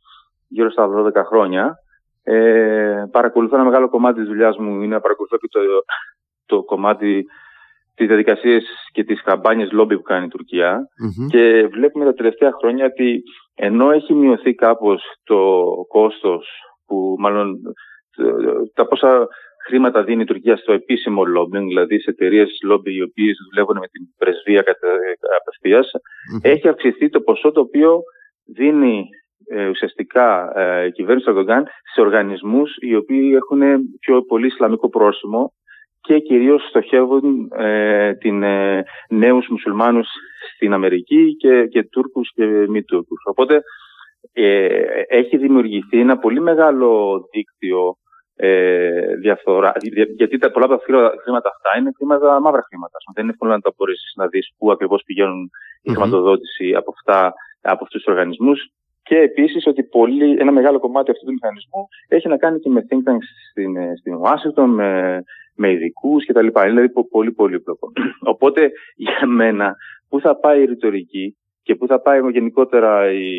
γύρω 0.49 0.71
στα 0.71 0.89
12 0.89 1.25
χρόνια. 1.29 1.75
Ε, 2.23 3.05
παρακολουθώ 3.11 3.55
ένα 3.55 3.65
μεγάλο 3.65 3.89
κομμάτι 3.89 4.19
της 4.19 4.29
δουλειάς 4.29 4.57
μου, 4.59 4.75
είναι 4.83 4.95
να 4.95 5.01
παρακολουθώ 5.01 5.37
και 5.37 5.49
το, 5.51 5.61
το 6.47 6.63
κομμάτι 6.63 7.25
τις 7.95 8.07
διαδικασίες 8.07 8.65
και 8.93 9.05
τις 9.05 9.23
καμπάνιες 9.23 9.73
λόμπι 9.73 9.97
που 9.97 10.03
κάνει 10.03 10.25
η 10.25 10.29
τουρκια 10.29 10.81
και 11.29 11.67
βλέπουμε 11.67 12.05
τα 12.05 12.15
τελευταία 12.15 12.53
χρόνια 12.61 12.85
ότι 12.85 13.23
ενώ 13.55 13.91
έχει 13.91 14.15
μειωθεί 14.15 14.55
κάπως 14.55 15.03
το 15.25 15.65
κόστος 15.89 16.49
που 16.87 17.17
μάλλον 17.19 17.61
τα 18.75 18.87
πόσα 18.87 19.27
χρήματα 19.67 20.05
δίνει 20.05 20.23
η 20.23 20.25
Τουρκία 20.25 20.57
στο 20.57 20.73
επίσημο 20.73 21.23
lobbying, 21.37 21.67
δηλαδή 21.69 22.01
σε 22.01 22.11
εταιρείες 22.11 22.59
λόμπι 22.65 22.95
οι 22.95 23.03
οποίες 23.03 23.37
δουλεύουν 23.51 23.79
με 23.79 23.87
την 23.87 24.03
πρεσβεία 24.19 24.65
απευθεία, 25.41 25.85
έχει 26.43 26.69
αυξηθεί 26.69 27.09
το 27.09 27.21
ποσό 27.21 27.53
το 27.53 27.61
οποίο 27.61 28.01
δίνει 28.45 29.09
ε, 29.47 29.69
ουσιαστικά 29.69 30.53
ε, 30.57 30.87
η 30.87 30.93
κυβέρνηση 30.93 31.27
του 31.27 31.33
Ερντογκάν 31.33 31.67
σε 31.95 32.01
οργανισμούς 32.01 32.77
οι 32.81 32.95
οποίοι 32.95 33.33
έχουν 33.35 33.61
πιο 34.01 34.23
πολύ 34.23 34.47
ισλαμικό 34.47 34.89
πρόσημο 34.89 35.53
και 36.03 36.19
κυρίως 36.19 36.69
στοχεύουν 36.69 37.51
ε, 37.59 38.15
την, 38.15 38.43
ε, 38.43 38.85
νέους 39.09 39.47
μουσουλμάνους 39.49 40.09
στην 40.55 40.73
Αμερική 40.73 41.37
και, 41.37 41.67
και 41.67 41.83
Τούρκους 41.85 42.33
και 42.35 42.45
μη 42.45 42.83
Τούρκους. 42.83 43.23
Οπότε 43.25 43.63
ε, 44.33 44.83
έχει 45.09 45.37
δημιουργηθεί 45.37 46.01
ένα 46.01 46.19
πολύ 46.19 46.41
μεγάλο 46.41 47.21
δίκτυο 47.33 47.97
ε, 48.37 49.17
διαφθορά. 49.17 49.73
Γιατί 50.17 50.39
τα, 50.39 50.51
πολλά 50.51 50.65
από 50.65 50.77
τα 50.77 50.85
χρήματα 51.23 51.49
αυτά 51.55 51.79
είναι 51.79 51.91
χρήματα, 51.97 52.41
μαύρα 52.41 52.63
χρήματα. 52.69 52.97
Δεν 53.15 53.25
είναι 53.25 53.33
εύκολο 53.33 53.51
να 53.51 53.61
τα 53.61 53.69
απορρίσει 53.69 54.13
να 54.17 54.27
δεις 54.27 54.55
πού 54.59 54.73
ακριβώς 54.73 55.03
πηγαίνουν 55.07 55.51
η 55.83 55.91
χρηματοδότηση 55.91 56.75
από, 56.75 56.91
αυτά, 56.97 57.33
από 57.61 57.85
αυτούς 57.85 58.03
τους 58.03 58.13
οργανισμούς. 58.13 58.61
Και 59.13 59.19
επίσης 59.19 59.67
ότι 59.67 59.83
πολύ, 59.83 60.37
ένα 60.39 60.53
μεγάλο 60.53 60.79
κομμάτι 60.79 61.11
αυτού 61.11 61.25
του 61.25 61.33
μηχανισμού 61.33 61.89
έχει 62.09 62.29
να 62.29 62.37
κάνει 62.37 62.59
και 62.59 62.69
με 62.69 62.87
think 62.89 63.11
tanks 63.11 63.29
στην, 63.51 63.77
ε, 63.77 63.97
στην 63.97 64.15
Ουάσιγκτον, 64.15 64.71
με, 64.71 65.23
με 65.55 65.71
ειδικούς 65.73 66.27
κτλ. 66.27 66.47
Είναι 66.47 66.69
δηλαδή 66.69 66.93
πολύ 67.11 67.33
πολύπλοκο. 67.33 67.93
Οπότε 68.33 68.71
για 68.97 69.27
μένα, 69.27 69.77
πού 70.09 70.21
θα 70.21 70.37
πάει 70.37 70.63
η 70.63 70.65
ρητορική 70.65 71.37
και 71.63 71.75
πού 71.75 71.87
θα 71.87 72.01
πάει 72.01 72.21
γενικότερα 72.33 73.13
η, 73.13 73.31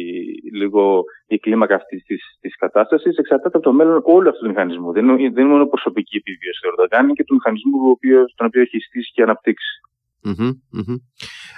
λίγο 0.53 1.03
η 1.27 1.37
κλίμακα 1.37 1.75
αυτής 1.75 2.03
της 2.03 2.37
της 2.39 2.55
κατάστασης 2.55 3.17
εξαρτάται 3.17 3.57
από 3.57 3.65
το 3.65 3.73
μέλλον 3.73 4.01
όλου 4.03 4.29
αυτού 4.29 4.41
του 4.41 4.49
μηχανισμού. 4.49 4.91
Δεν 4.91 5.03
είναι, 5.03 5.29
δεν 5.29 5.43
είναι 5.43 5.53
μόνο 5.53 5.65
προσωπική 5.65 6.17
επιβίωση 6.17 6.59
του 6.61 6.67
Ερντογάν, 6.67 7.03
είναι 7.03 7.13
και 7.13 7.23
του 7.23 7.33
μηχανισμού 7.33 7.97
τον 8.35 8.47
οποίο 8.47 8.61
έχει 8.61 8.79
στήσει 8.79 9.11
και 9.13 9.21
αναπτύξει. 9.21 9.73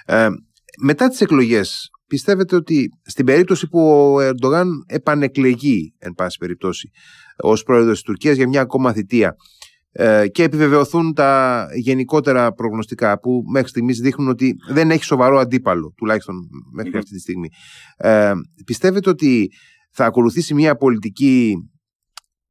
Ε, 0.06 0.28
μετά 0.82 1.08
τις 1.08 1.22
εκλογές, 1.22 1.90
πιστεύετε 2.08 2.56
ότι 2.56 2.90
στην 3.02 3.26
περίπτωση 3.26 3.68
που 3.68 3.80
ο 3.80 4.22
Ερντογάν 4.22 4.68
επανεκλεγεί, 4.86 5.94
εν 5.98 6.14
πάση 6.14 6.38
περιπτώσει, 6.38 6.90
ως 7.38 7.64
πρόεδρος 7.64 7.94
της 7.94 8.02
Τουρκίας 8.02 8.36
για 8.36 8.48
μια 8.48 8.62
ακόμα 8.62 8.94
θητεία, 8.94 9.36
ε, 9.98 10.28
και 10.28 10.44
επιβεβαιωθούν 10.44 11.14
τα 11.14 11.66
γενικότερα 11.76 12.54
προγνωστικά 12.54 13.20
που 13.20 13.44
μέχρι 13.52 13.68
στιγμής 13.68 14.00
δείχνουν 14.00 14.30
ότι 14.30 14.56
δεν 14.70 14.92
έχει 14.92 15.04
σοβαρό 15.04 15.38
αντίπαλο, 15.38 15.94
τουλάχιστον 15.98 16.36
μέχρι 16.74 16.98
αυτή 16.98 17.12
τη 17.12 17.20
στιγμή. 17.20 17.48
Ε, 17.98 18.32
πιστεύετε 18.66 19.10
ότι 19.10 19.50
θα 19.92 20.06
ακολουθήσει 20.06 20.54
μια 20.54 20.76
πολιτική 20.76 21.56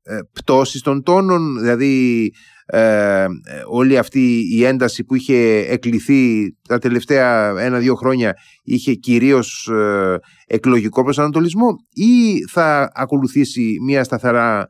ε, 0.02 0.18
πτώση 0.32 0.82
των 0.82 1.02
τόνων, 1.02 1.58
δηλαδή 1.60 2.32
ε, 2.66 3.26
όλη 3.70 3.98
αυτή 3.98 4.40
η 4.52 4.64
ένταση 4.64 5.04
που 5.04 5.14
είχε 5.14 5.58
εκλειθεί 5.68 6.52
τα 6.68 6.78
τελευταία 6.78 7.60
ένα-δύο 7.60 7.94
χρόνια 7.94 8.34
είχε 8.62 8.94
κυρίως 8.94 9.68
ε, 9.68 10.18
εκλογικό 10.46 11.02
προσανατολισμό 11.02 11.66
ή 11.92 12.44
θα 12.50 12.90
ακολουθήσει 12.94 13.76
μια 13.86 14.04
σταθερά 14.04 14.66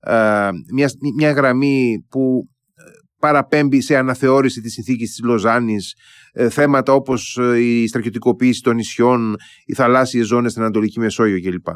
ε, 0.00 0.48
μια, 0.72 0.90
μια 1.16 1.32
γραμμή 1.32 2.06
που 2.08 2.48
ε, 2.74 2.82
παραπέμπει 3.18 3.80
σε 3.80 3.96
αναθεώρηση 3.96 4.60
της 4.60 4.72
συνθήκης 4.72 5.10
της 5.10 5.24
Λοζάνης 5.24 5.94
ε, 6.32 6.48
θέματα 6.50 6.92
όπως 6.92 7.38
η 7.58 7.86
στρατιωτικοποίηση 7.86 8.62
των 8.62 8.74
νησιών, 8.74 9.36
οι 9.64 9.74
θαλάσσιες 9.74 10.26
ζώνες 10.26 10.50
στην 10.50 10.62
Ανατολική 10.62 10.98
Μεσόγειο 11.00 11.50
κλπ. 11.50 11.66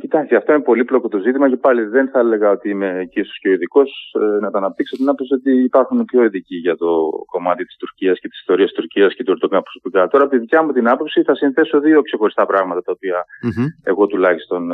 Κοιτάξτε, 0.00 0.36
αυτό 0.36 0.52
είναι 0.52 0.62
πολύπλοκο 0.62 1.08
το 1.08 1.18
ζήτημα 1.18 1.48
και 1.48 1.56
πάλι 1.56 1.82
δεν 1.82 2.08
θα 2.08 2.18
έλεγα 2.18 2.50
ότι 2.50 2.68
είμαι 2.68 2.98
εκεί 2.98 3.22
και 3.40 3.48
ο 3.48 3.52
ειδικός 3.52 4.14
να 4.40 4.50
τα 4.50 4.58
αναπτύξω 4.58 4.96
την 4.96 5.08
άποψη 5.08 5.34
ότι 5.34 5.62
υπάρχουν 5.62 6.04
πιο 6.04 6.22
ειδικοί 6.24 6.56
για 6.56 6.76
το 6.76 7.10
κομμάτι 7.26 7.64
της 7.64 7.76
Τουρκίας 7.76 8.18
και 8.20 8.28
της 8.28 8.38
ιστορίας 8.38 8.68
της 8.70 8.78
Τουρκίας 8.78 9.14
και 9.14 9.24
του 9.24 9.30
Ερντογάν 9.30 9.62
προσωπικά. 9.62 10.08
Τώρα, 10.08 10.24
από 10.24 10.32
τη 10.32 10.38
δικιά 10.38 10.62
μου 10.62 10.72
την 10.72 10.88
άποψη, 10.88 11.22
θα 11.22 11.34
συνθέσω 11.34 11.80
δύο 11.80 12.02
ξεχωριστά 12.02 12.46
πράγματα 12.46 12.82
τα 12.82 12.92
οποία 12.92 13.24
mm-hmm. 13.46 13.66
εγώ 13.84 14.06
τουλάχιστον 14.06 14.68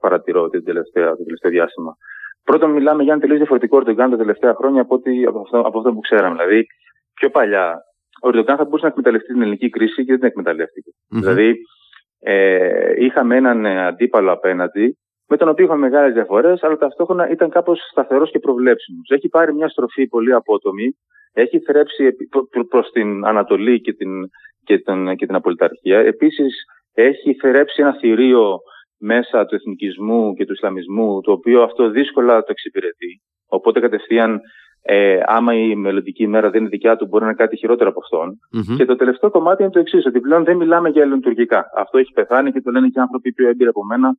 παρατηρώ 0.00 0.48
το 0.50 0.62
τελευταίο 0.62 1.16
διάστημα. 1.48 1.96
Πρώτον, 2.44 2.70
μιλάμε 2.70 3.02
για 3.02 3.12
ένα 3.12 3.20
τελείως 3.20 3.38
διαφορετικό 3.38 3.76
Ερντογάν 3.76 4.10
τα 4.10 4.16
τελευταία 4.16 4.54
χρόνια 4.54 4.80
από, 4.80 4.94
ότι, 4.94 5.24
από, 5.26 5.40
αυτό, 5.40 5.58
από 5.60 5.78
αυτό 5.78 5.92
που 5.92 6.00
ξέραμε. 6.00 6.36
Δηλαδή, 6.36 6.66
πιο 7.14 7.30
παλιά, 7.30 7.66
ο 8.22 8.28
Ερντογάν 8.28 8.56
θα 8.56 8.64
μπορούσε 8.64 8.84
να 8.84 8.88
εκμεταλλευτεί 8.88 9.32
την 9.32 9.42
ελληνική 9.42 9.68
κρίση 9.70 10.04
και 10.04 10.10
δεν 10.12 10.18
την 10.18 10.28
εκμεταλλεύτηκε. 10.28 10.90
Mm-hmm. 10.90 11.18
Δηλαδή, 11.20 11.56
ε, 12.28 13.04
είχαμε 13.04 13.36
έναν 13.36 13.64
ε, 13.64 13.86
αντίπαλο 13.86 14.32
απέναντι, 14.32 14.98
με 15.28 15.36
τον 15.36 15.48
οποίο 15.48 15.64
είχαμε 15.64 15.88
μεγάλες 15.88 16.12
διαφορές, 16.12 16.62
αλλά 16.62 16.76
ταυτόχρονα 16.76 17.30
ήταν 17.30 17.50
κάπως 17.50 17.78
σταθερός 17.90 18.30
και 18.30 18.38
προβλέψιμος. 18.38 19.08
Έχει 19.10 19.28
πάρει 19.28 19.54
μια 19.54 19.68
στροφή 19.68 20.06
πολύ 20.06 20.32
απότομη, 20.32 20.96
έχει 21.32 21.60
θρέψει 21.60 22.10
προ 22.68 22.82
την 22.92 23.26
Ανατολή 23.26 23.80
και 23.80 23.92
την, 23.92 24.10
και 24.64 24.78
την, 24.78 25.16
και 25.16 25.26
την 25.26 25.34
Απολυταρχία. 25.34 25.98
Επίσης, 25.98 26.64
έχει 26.94 27.34
θρέψει 27.34 27.82
ένα 27.82 27.96
θηρίο 28.00 28.58
μέσα 28.98 29.46
του 29.46 29.54
εθνικισμού 29.54 30.34
και 30.34 30.44
του 30.46 30.52
Ισλαμισμού, 30.52 31.20
το 31.20 31.32
οποίο 31.32 31.62
αυτό 31.62 31.90
δύσκολα 31.90 32.40
το 32.40 32.48
εξυπηρετεί. 32.48 33.22
Οπότε 33.48 33.80
κατευθείαν 33.80 34.40
ε, 34.88 35.20
άμα 35.26 35.54
η 35.54 35.74
μελλοντική 35.74 36.22
ημέρα 36.22 36.50
δεν 36.50 36.60
είναι 36.60 36.68
δικιά 36.68 36.96
του, 36.96 37.06
μπορεί 37.06 37.24
να 37.24 37.28
είναι 37.30 37.38
κάτι 37.38 37.56
χειρότερο 37.56 37.90
από 37.90 38.00
Και 38.76 38.84
το 38.84 38.96
τελευταίο 38.96 39.30
κομμάτι 39.30 39.62
είναι 39.62 39.72
το 39.72 39.78
εξής, 39.78 40.06
ότι 40.06 40.20
πλέον 40.20 40.44
δεν 40.44 40.56
μιλάμε 40.56 40.88
για 40.88 41.02
ελληνοτουρκικά. 41.02 41.70
Αυτό 41.76 41.98
έχει 41.98 42.12
πεθάνει 42.12 42.52
και 42.52 42.60
το 42.60 42.70
λένε 42.70 42.88
και 42.88 43.00
άνθρωποι 43.00 43.32
πιο 43.32 43.48
έμπειροι 43.48 43.68
από 43.68 43.84
μένα, 43.84 44.16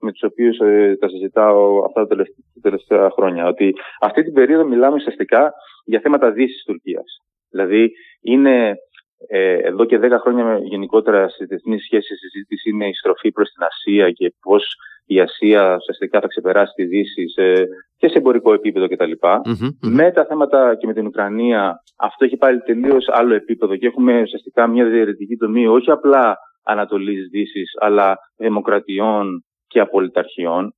με 0.00 0.12
τους 0.12 0.22
οποίους 0.22 0.58
ε, 0.58 0.96
τα 1.00 1.08
συζητάω 1.08 1.84
αυτά 1.84 2.06
τα 2.06 2.24
τελευταία, 2.62 3.10
χρόνια. 3.10 3.46
Ότι 3.46 3.74
αυτή 4.00 4.22
την 4.22 4.32
περίοδο 4.32 4.64
μιλάμε 4.66 4.94
ουσιαστικά 4.94 5.52
για 5.84 6.00
θέματα 6.00 6.30
δύσης 6.30 6.64
Τουρκίας. 6.64 7.20
Δηλαδή, 7.50 7.90
είναι 8.20 8.68
ε, 8.68 8.74
εδώ 9.28 9.84
και 9.84 9.98
10 10.02 10.10
χρόνια 10.20 10.58
γενικότερα 10.62 11.28
στι 11.28 11.44
διεθνείς 11.44 11.84
σχέσεις 11.84 12.22
η 12.22 12.28
συζήτηση 12.28 12.70
είναι 12.70 12.88
η 12.88 12.94
στροφή 12.94 13.32
προς 13.32 13.50
την 13.50 13.64
Ασία 13.64 14.10
και 14.10 14.34
πώς 14.40 14.76
η 15.06 15.20
Ασία 15.20 15.76
ουσιαστικά 15.76 16.20
θα 16.20 16.26
ξεπεράσει 16.26 16.72
τη 16.74 16.84
Δύση 16.84 17.28
σε, 17.28 17.68
και 17.96 18.08
σε 18.08 18.18
εμπορικό 18.18 18.52
επίπεδο 18.52 18.88
κτλ. 18.88 19.12
Με 19.80 20.10
τα 20.10 20.26
θέματα 20.26 20.74
και 20.74 20.86
με 20.86 20.92
την 20.92 21.06
Ουκρανία, 21.06 21.82
αυτό 21.96 22.24
έχει 22.24 22.36
πάλι 22.36 22.60
τελείως 22.60 23.08
άλλο 23.08 23.34
επίπεδο 23.34 23.76
και 23.76 23.86
έχουμε 23.86 24.20
ουσιαστικά 24.20 24.66
μια 24.66 24.84
διαιρετική 24.84 25.36
τομή 25.36 25.66
όχι 25.66 25.90
απλά 25.90 26.36
Ανατολής 26.62 27.28
Δύσης, 27.30 27.72
αλλά 27.80 28.18
δημοκρατιών 28.36 29.44
και 29.66 29.80
απολυταρχιών. 29.80 30.74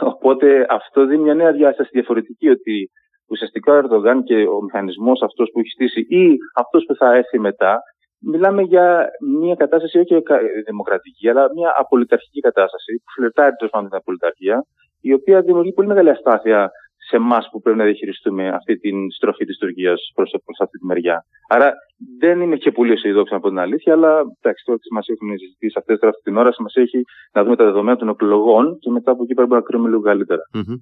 Οπότε 0.00 0.66
αυτό 0.68 1.06
δίνει 1.06 1.22
μια 1.22 1.34
νέα 1.34 1.52
διάσταση 1.52 1.90
διαφορετική 1.92 2.48
ότι 2.48 2.90
ουσιαστικά 3.26 3.72
ο 3.72 3.76
Ερδογάν 3.76 4.22
και 4.22 4.36
ο 4.36 4.62
μηχανισμός 4.62 5.22
αυτός 5.22 5.50
που 5.52 5.58
έχει 5.60 5.68
στήσει 5.68 6.00
ή 6.00 6.36
αυτός 6.54 6.84
που 6.84 6.94
θα 6.94 7.14
έρθει 7.14 7.38
μετά 7.38 7.82
μιλάμε 8.22 8.62
για 8.62 9.08
μια 9.42 9.54
κατάσταση 9.54 9.98
όχι 9.98 10.22
δημοκρατική, 10.66 11.28
αλλά 11.28 11.50
μια 11.54 11.72
απολυταρχική 11.76 12.40
κατάσταση 12.40 12.92
που 13.04 13.12
φλερτάρει 13.16 13.54
τέλος 13.56 13.72
πάντων 13.72 13.88
την 13.88 13.98
απολυταρχία, 13.98 14.66
η 15.00 15.12
οποία 15.12 15.40
δημιουργεί 15.42 15.72
πολύ 15.72 15.88
μεγάλη 15.88 16.10
αστάθεια 16.10 16.70
σε 17.08 17.16
εμάς 17.16 17.48
που 17.50 17.60
πρέπει 17.60 17.78
να 17.78 17.84
διαχειριστούμε 17.84 18.48
αυτή 18.48 18.76
την 18.76 19.10
στροφή 19.10 19.44
της 19.44 19.58
Τουρκίας 19.58 20.12
προς 20.14 20.60
αυτή 20.60 20.78
τη 20.78 20.86
μεριά. 20.86 21.24
Άρα 21.48 21.74
δεν 22.18 22.40
είμαι 22.40 22.56
και 22.56 22.72
πολύ 22.72 22.92
αισιοδόξο 22.92 23.36
από 23.36 23.48
την 23.48 23.58
αλήθεια, 23.58 23.92
αλλά 23.92 24.18
εντάξει, 24.40 24.64
τώρα 24.64 24.78
μας 24.90 25.06
έχουν 25.08 25.38
συζητήσει 25.38 25.74
αυτές 25.78 25.98
τώρα 25.98 26.10
αυτή 26.10 26.22
την 26.22 26.36
ώρα, 26.36 26.50
μας 26.58 26.74
έχει 26.74 27.02
να 27.32 27.42
δούμε 27.42 27.56
τα 27.56 27.64
δεδομένα 27.64 27.96
των 27.96 28.08
εκλογών 28.08 28.78
και 28.78 28.90
μετά 28.90 29.10
από 29.10 29.22
εκεί 29.22 29.34
πρέπει 29.34 29.50
να 29.50 29.60
κρίνουμε 29.60 29.88
λίγο 29.88 30.00
καλύτερα. 30.00 30.42
Mm-hmm. 30.54 30.76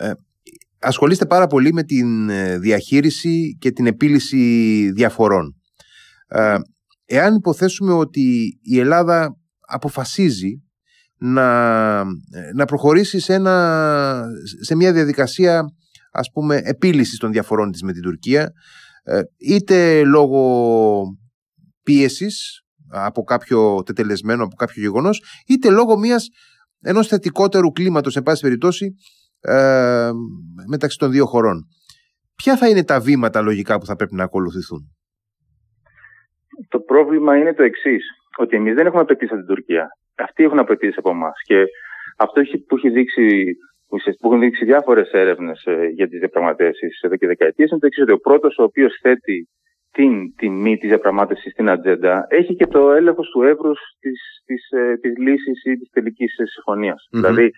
Ε, 0.00 0.12
ασχολείστε 0.80 1.26
πάρα 1.26 1.46
πολύ 1.46 1.72
με 1.72 1.82
την 1.82 2.28
ε, 2.28 2.58
διαχείριση 2.58 3.56
και 3.60 3.70
την 3.70 3.86
επίλυση 3.86 4.90
διαφορών. 4.94 5.56
Ε, 6.28 6.56
εάν 7.04 7.34
υποθέσουμε 7.34 7.92
ότι 7.92 8.58
η 8.62 8.78
Ελλάδα 8.78 9.36
αποφασίζει 9.60 10.62
να, 11.18 12.04
να 12.54 12.64
προχωρήσει 12.66 13.20
σε, 13.20 13.34
ένα, 13.34 14.24
σε 14.60 14.74
μια 14.76 14.92
διαδικασία 14.92 15.64
ας 16.12 16.30
πούμε 16.32 16.60
επίλυσης 16.64 17.18
των 17.18 17.32
διαφορών 17.32 17.70
της 17.70 17.82
με 17.82 17.92
την 17.92 18.02
Τουρκία 18.02 18.52
ε, 19.02 19.20
είτε 19.36 20.04
λόγω 20.04 21.02
πίεσης 21.82 22.62
από 22.90 23.22
κάποιο 23.22 23.82
τετελεσμένο, 23.82 24.44
από 24.44 24.56
κάποιο 24.56 24.82
γεγονός 24.82 25.22
είτε 25.46 25.70
λόγω 25.70 25.98
μιας 25.98 26.28
ενός 26.80 27.06
θετικότερου 27.06 27.72
κλίματος 27.72 28.12
σε 28.12 28.22
πάση 28.22 28.40
περιπτώσει 28.42 28.94
ε, 29.40 30.10
μεταξύ 30.68 30.98
των 30.98 31.10
δύο 31.10 31.26
χωρών. 31.26 31.66
Ποια 32.34 32.56
θα 32.56 32.68
είναι 32.68 32.84
τα 32.84 33.00
βήματα 33.00 33.40
λογικά 33.40 33.78
που 33.78 33.86
θα 33.86 33.96
πρέπει 33.96 34.14
να 34.14 34.24
ακολουθηθούν; 34.24 34.80
Το 36.68 36.80
πρόβλημα 36.80 37.36
είναι 37.36 37.54
το 37.54 37.62
εξής. 37.62 38.04
Ότι 38.36 38.56
εμείς 38.56 38.74
δεν 38.74 38.86
έχουμε 38.86 39.02
απαιτήσει 39.02 39.32
από 39.32 39.44
την 39.44 39.54
Τουρκία. 39.54 39.88
Αυτοί 40.18 40.44
έχουν 40.44 40.58
απαιτήσει 40.58 40.94
από 40.96 41.10
εμάς. 41.10 41.42
Και 41.42 41.64
αυτό 42.16 42.40
που, 42.66 42.76
έχει 42.76 42.90
δείξει, 42.90 43.56
που 43.88 44.26
έχουν 44.26 44.40
δείξει 44.40 44.64
διάφορες 44.64 45.10
έρευνες 45.10 45.62
ε, 45.64 45.86
για 45.94 46.08
τις 46.08 46.18
διαπραγματεύσεις 46.18 47.00
εδώ 47.00 47.16
και 47.16 47.26
δεκαετίες 47.26 47.70
είναι 47.70 47.80
το 47.80 47.86
εξής. 47.86 48.02
Ότι 48.02 48.12
ο 48.12 48.18
πρώτος 48.18 48.58
ο 48.58 48.62
οποίος 48.62 48.98
θέτει 49.02 49.48
την 49.92 50.34
τιμή 50.36 50.78
της 50.78 50.88
διαπραγμάτευσης 50.88 51.52
στην 51.52 51.70
ατζέντα 51.70 52.26
έχει 52.28 52.54
και 52.54 52.66
το 52.66 52.90
έλεγχος 52.92 53.30
του 53.30 53.42
εύρους 53.42 53.78
της 54.00 54.20
της, 54.44 54.70
ε, 54.70 54.96
της 54.96 55.18
λύσης 55.18 55.64
ή 55.64 55.76
της 55.76 55.90
τελικής 55.90 56.34
Δηλαδή, 57.10 57.50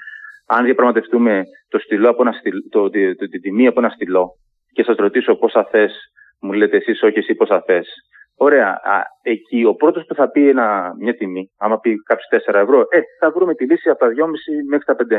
αν 0.55 0.65
διαπραγματευτούμε 0.65 1.43
το 1.69 1.79
στυλό 1.79 2.09
από 2.09 2.23
ένα 2.23 2.33
στυλ, 2.33 2.57
το, 2.71 2.91
το, 2.91 3.15
το, 3.19 3.29
την 3.29 3.41
τιμή 3.41 3.67
από 3.67 3.81
ένα 3.81 3.89
στυλό 3.89 4.31
και 4.73 4.83
σας 4.83 4.97
ρωτήσω 4.97 5.35
πόσα 5.35 5.65
θες, 5.71 5.93
μου 6.41 6.53
λέτε 6.53 6.77
εσείς 6.77 7.03
όχι, 7.03 7.19
εσύ 7.19 7.35
πόσα 7.35 7.63
θες. 7.67 7.89
Ωραία. 8.37 8.69
Α, 8.69 9.03
εκεί 9.23 9.65
ο 9.65 9.75
πρώτος 9.75 10.05
που 10.07 10.15
θα 10.15 10.31
πει 10.31 10.49
ένα, 10.49 10.95
μια 10.99 11.15
τιμή, 11.15 11.51
άμα 11.59 11.79
πει 11.79 11.95
κάποιος 12.03 12.29
4 12.47 12.61
ευρώ, 12.61 12.81
ε, 12.81 13.01
θα 13.21 13.31
βρούμε 13.31 13.55
τη 13.55 13.65
λύση 13.65 13.89
από 13.91 13.99
τα 13.99 14.09
2,5 14.09 14.63
μέχρι 14.69 14.85
τα 14.85 14.97
5,5. 14.97 15.19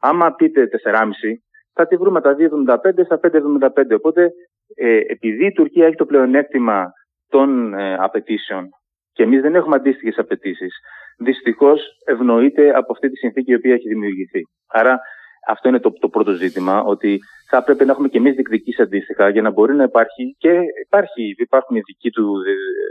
Άμα 0.00 0.34
πείτε 0.34 0.66
4,5, 0.66 1.42
θα 1.72 1.86
τη 1.86 1.96
βρούμε 1.96 2.20
τα 2.20 2.34
2,75 2.34 3.04
στα 3.04 3.18
5,75. 3.18 3.94
Οπότε, 3.94 4.30
ε, 4.74 5.00
επειδή 5.06 5.46
η 5.46 5.52
Τουρκία 5.52 5.86
έχει 5.86 5.96
το 5.96 6.06
πλεονέκτημα 6.06 6.92
των 7.28 7.74
ε, 7.74 7.94
απαιτήσεων 7.94 8.68
και 9.12 9.22
εμείς 9.22 9.40
δεν 9.40 9.54
έχουμε 9.54 9.76
αντίστοιχες 9.76 10.18
απαιτήσεις, 10.18 10.74
δυστυχώς 11.18 11.80
ευνοείται 12.04 12.70
από 12.76 12.92
αυτή 12.92 13.10
τη 13.10 13.16
συνθήκη 13.16 13.50
η 13.50 13.54
οποία 13.54 13.74
έχει 13.74 13.88
δημιουργηθεί. 13.88 14.40
Άρα, 14.66 15.00
αυτό 15.48 15.68
είναι 15.68 15.80
το, 15.80 15.92
το 15.92 16.08
πρώτο 16.08 16.32
ζήτημα, 16.32 16.82
ότι 16.82 17.20
θα 17.50 17.56
έπρεπε 17.56 17.84
να 17.84 17.92
έχουμε 17.92 18.08
και 18.08 18.18
εμείς 18.18 18.34
διεκδικήσεις 18.34 18.80
αντίστοιχα 18.80 19.28
για 19.28 19.42
να 19.42 19.50
μπορεί 19.50 19.74
να 19.74 19.82
υπάρχει 19.82 20.36
και 20.38 20.60
υπάρχει, 20.84 21.34
υπάρχουν 21.38 21.76
ειδικοί 21.76 22.10
του 22.10 22.42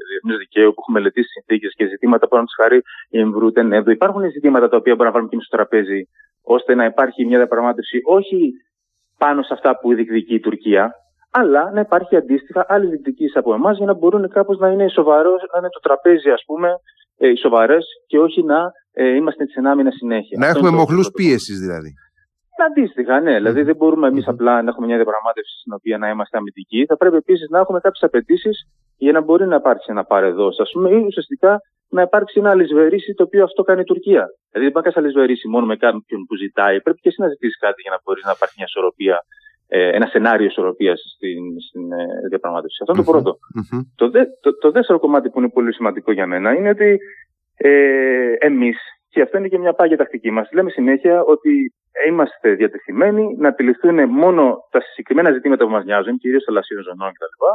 διεθνούς 0.10 0.38
δικαίου 0.38 0.74
που 0.74 0.82
έχουν 0.82 0.94
μελετήσει 0.94 1.27
συνθήκες 1.27 1.74
και 1.75 1.86
ζητήματα 1.86 2.27
που, 2.27 2.38
του 2.38 2.62
χάρη, 2.62 2.82
η 3.10 3.20
Εμβρούτεν, 3.20 3.74
εδώ 3.74 3.92
υπάρχουν 3.92 4.32
ζητήματα 4.32 4.70
τα 4.70 4.77
οποία 4.77 4.96
μπορούμε 4.96 5.06
να 5.06 5.12
βάλουμε 5.12 5.30
και 5.30 5.36
εμείς 5.36 5.48
στο 5.48 5.58
τραπέζι, 5.58 6.08
ώστε 6.42 6.75
να 6.75 6.86
υπάρχει 6.86 7.25
μια 7.25 7.38
διαπραγμάτευση 7.38 8.00
όχι 8.03 8.51
πάνω 9.18 9.42
σε 9.42 9.53
αυτά 9.53 9.77
που 9.80 9.94
διεκδικεί 9.94 10.34
η 10.34 10.39
Τουρκία, 10.39 10.92
αλλά 11.32 11.72
να 11.72 11.80
υπάρχει 11.80 12.15
αντίστοιχα 12.15 12.65
άλλη 12.68 12.88
διεκδικήση 12.88 13.38
από 13.38 13.53
εμάς 13.53 13.77
για 13.77 13.86
να 13.86 13.94
μπορούν 13.94 14.30
κάπως 14.30 14.58
να 14.58 14.68
είναι 14.70 14.88
σοβαρός, 14.89 15.42
να 15.53 15.58
είναι 15.60 15.70
το 15.70 15.80
τραπέζι, 15.80 16.30
ας 16.30 16.44
πούμε, 16.46 16.70
ε, 17.17 17.27
οι 17.29 17.36
σοβαρές 17.36 17.86
και 18.08 18.20
όχι 18.20 18.43
να 18.43 18.72
ε, 18.93 19.15
είμαστε 19.15 19.46
τη 19.46 19.53
ενάμυνα 19.55 19.91
συνέχεια. 19.91 20.38
Να 20.39 20.48
έχουμε 20.48 20.70
μοχλούς 20.70 21.12
πίεσης 21.12 21.60
δηλαδή. 21.60 21.93
Αντίστοιχα, 22.70 23.20
ναι. 23.20 23.34
Δηλαδή 23.34 23.62
δεν 23.62 23.75
μπορούμε 23.75 24.08
εμείς 24.08 24.27
απλά 24.27 24.62
να 24.62 24.70
έχουμε 24.70 24.86
μια 24.86 24.96
διαπραγμάτευση 24.96 25.60
στην 25.60 25.74
οποία 25.74 25.98
να 25.98 26.10
είμαστε 26.10 26.38
αμυντικοί. 26.38 26.86
Θα 26.86 26.98
πρέπει 26.98 27.15
επίσης 27.15 27.50
να 27.50 27.60
έχουμε 27.60 27.79
κάποιες 27.79 28.03
απαιτήσεις 28.03 28.67
για 28.98 29.12
να 29.12 29.22
μπορεί 29.22 29.48
να 29.48 29.55
υπάρξει 29.55 29.88
ένα 29.89 30.03
παρεδό, 30.03 30.48
ας 30.48 30.72
πούμε, 30.74 30.89
ή 30.89 31.03
ουσιαστικά 31.05 31.60
να 31.98 32.01
υπάρξει 32.01 32.39
ένα 32.39 32.50
αλυσβερίσι 32.50 33.13
το 33.13 33.24
οποίο 33.24 33.43
αυτό 33.43 33.63
κάνει 33.63 33.82
η 33.82 33.84
Τουρκία. 33.84 34.24
Δηλαδή 34.50 34.72
δεν 34.72 34.74
πάει 34.75 34.93
να 34.96 35.01
αλυσβερίσι 35.01 35.48
μόνο 35.48 35.65
με 35.65 35.75
κάποιον 35.75 36.20
που 36.27 36.36
ζητάει. 36.36 36.82
Πρέπει 36.82 37.00
και 37.00 37.10
εσύ 37.10 37.22
να 37.22 37.27
ζητήσεις 37.27 37.58
κάτι 37.58 37.82
για 37.82 37.91
να 37.91 38.00
μπορείς 38.03 38.24
να 38.24 38.34
υπάρχει 38.36 38.55
μια 38.58 38.67
ισορροπία, 38.70 39.15
ε, 39.15 39.52
ένα 39.80 40.06
σενάριο 40.06 40.46
ισορροπίας 40.46 41.00
στην, 41.15 41.44
στην 41.68 41.92
ε, 41.92 42.06
διαπραγμάτευση. 42.30 42.77
Αυτό 42.82 42.94
είναι 42.94 43.03
το 43.03 43.12
πρωτο 43.12 43.38
Το, 43.96 44.10
δε, 44.10 44.24
το, 44.42 44.58
το 44.58 44.72
δεύτερο 44.72 45.00
κομμάτι 45.00 45.30
που 45.30 45.39
είναι 45.39 45.50
πολύ 45.50 45.74
σημαντικό 45.74 46.12
για 46.12 46.27
μένα 46.27 46.53
είναι 46.53 46.70
ότι 46.70 46.98
ε, 47.58 48.34
εμείς, 48.39 48.77
και 49.10 49.22
αυτό 49.22 49.38
είναι 49.38 49.48
και 49.48 49.58
μια 49.58 49.74
πάγια 49.74 49.98
τακτική 49.98 50.32
μας, 50.32 50.50
λέμε 50.51 50.70
συνέχεια 50.70 51.24
ότι 51.24 51.74
είμαστε 52.08 52.53
διατεθειμένοι 52.53 53.36
να 53.38 53.48
επιληφθούν 53.48 54.10
μόνο 54.10 54.58
τα 54.72 54.80
συγκεκριμένα 54.82 55.32
ζητήματα 55.32 55.65
που 55.65 55.72
μας 55.72 55.84
νοιάζουν, 55.86 56.18
κυρίως 56.18 56.44
θαλασσίων 56.44 56.84
ζωνών 56.84 57.12
κτλ. 57.12 57.46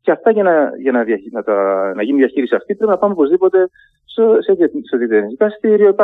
Και 0.00 0.10
αυτά 0.10 0.30
για 0.30 0.42
να, 0.42 0.70
για 0.78 0.92
να, 0.92 1.04
να, 1.30 1.42
τα, 1.42 1.92
να 1.94 2.02
γίνει 2.02 2.18
διαχείριση 2.18 2.54
αυτή 2.54 2.74
πρέπει 2.74 2.90
να 2.90 2.98
πάμε 2.98 3.12
οπωσδήποτε 3.12 3.68
στο, 4.04 4.38
σε, 4.40 4.52
στο 4.86 4.98
διεθνέ 4.98 5.26
δικαστήριο. 5.26 5.94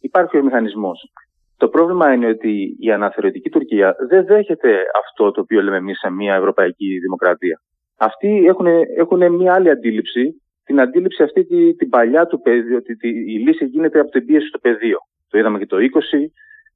υπάρχει 0.00 0.38
ο 0.38 0.44
μηχανισμός. 0.44 1.12
Το 1.60 1.68
πρόβλημα 1.68 2.12
είναι 2.12 2.26
ότι 2.26 2.76
η 2.78 2.90
αναθεωρητική 2.92 3.50
Τουρκία 3.50 3.96
δεν 4.08 4.24
δέχεται 4.24 4.82
αυτό 5.04 5.30
το 5.30 5.40
οποίο 5.40 5.62
λέμε 5.62 5.76
εμείς 5.76 5.98
σε 5.98 6.10
μια 6.10 6.34
ευρωπαϊκή 6.34 6.98
δημοκρατία. 6.98 7.60
Αυτοί 7.96 8.44
έχουν, 8.46 8.66
έχουν 8.96 9.34
μια 9.34 9.54
άλλη 9.54 9.70
αντίληψη, 9.70 10.42
την 10.64 10.80
αντίληψη 10.80 11.22
αυτή 11.22 11.44
την, 11.44 11.76
την 11.76 11.88
παλιά 11.88 12.26
του 12.26 12.40
πεδίου, 12.40 12.76
ότι 12.76 13.08
η 13.08 13.38
λύση 13.38 13.64
γίνεται 13.64 13.98
από 13.98 14.10
την 14.10 14.26
πίεση 14.26 14.46
στο 14.46 14.58
πεδίο. 14.58 14.98
Το 15.30 15.38
είδαμε 15.38 15.58
και 15.58 15.66
το 15.66 15.76
20, 15.76 15.80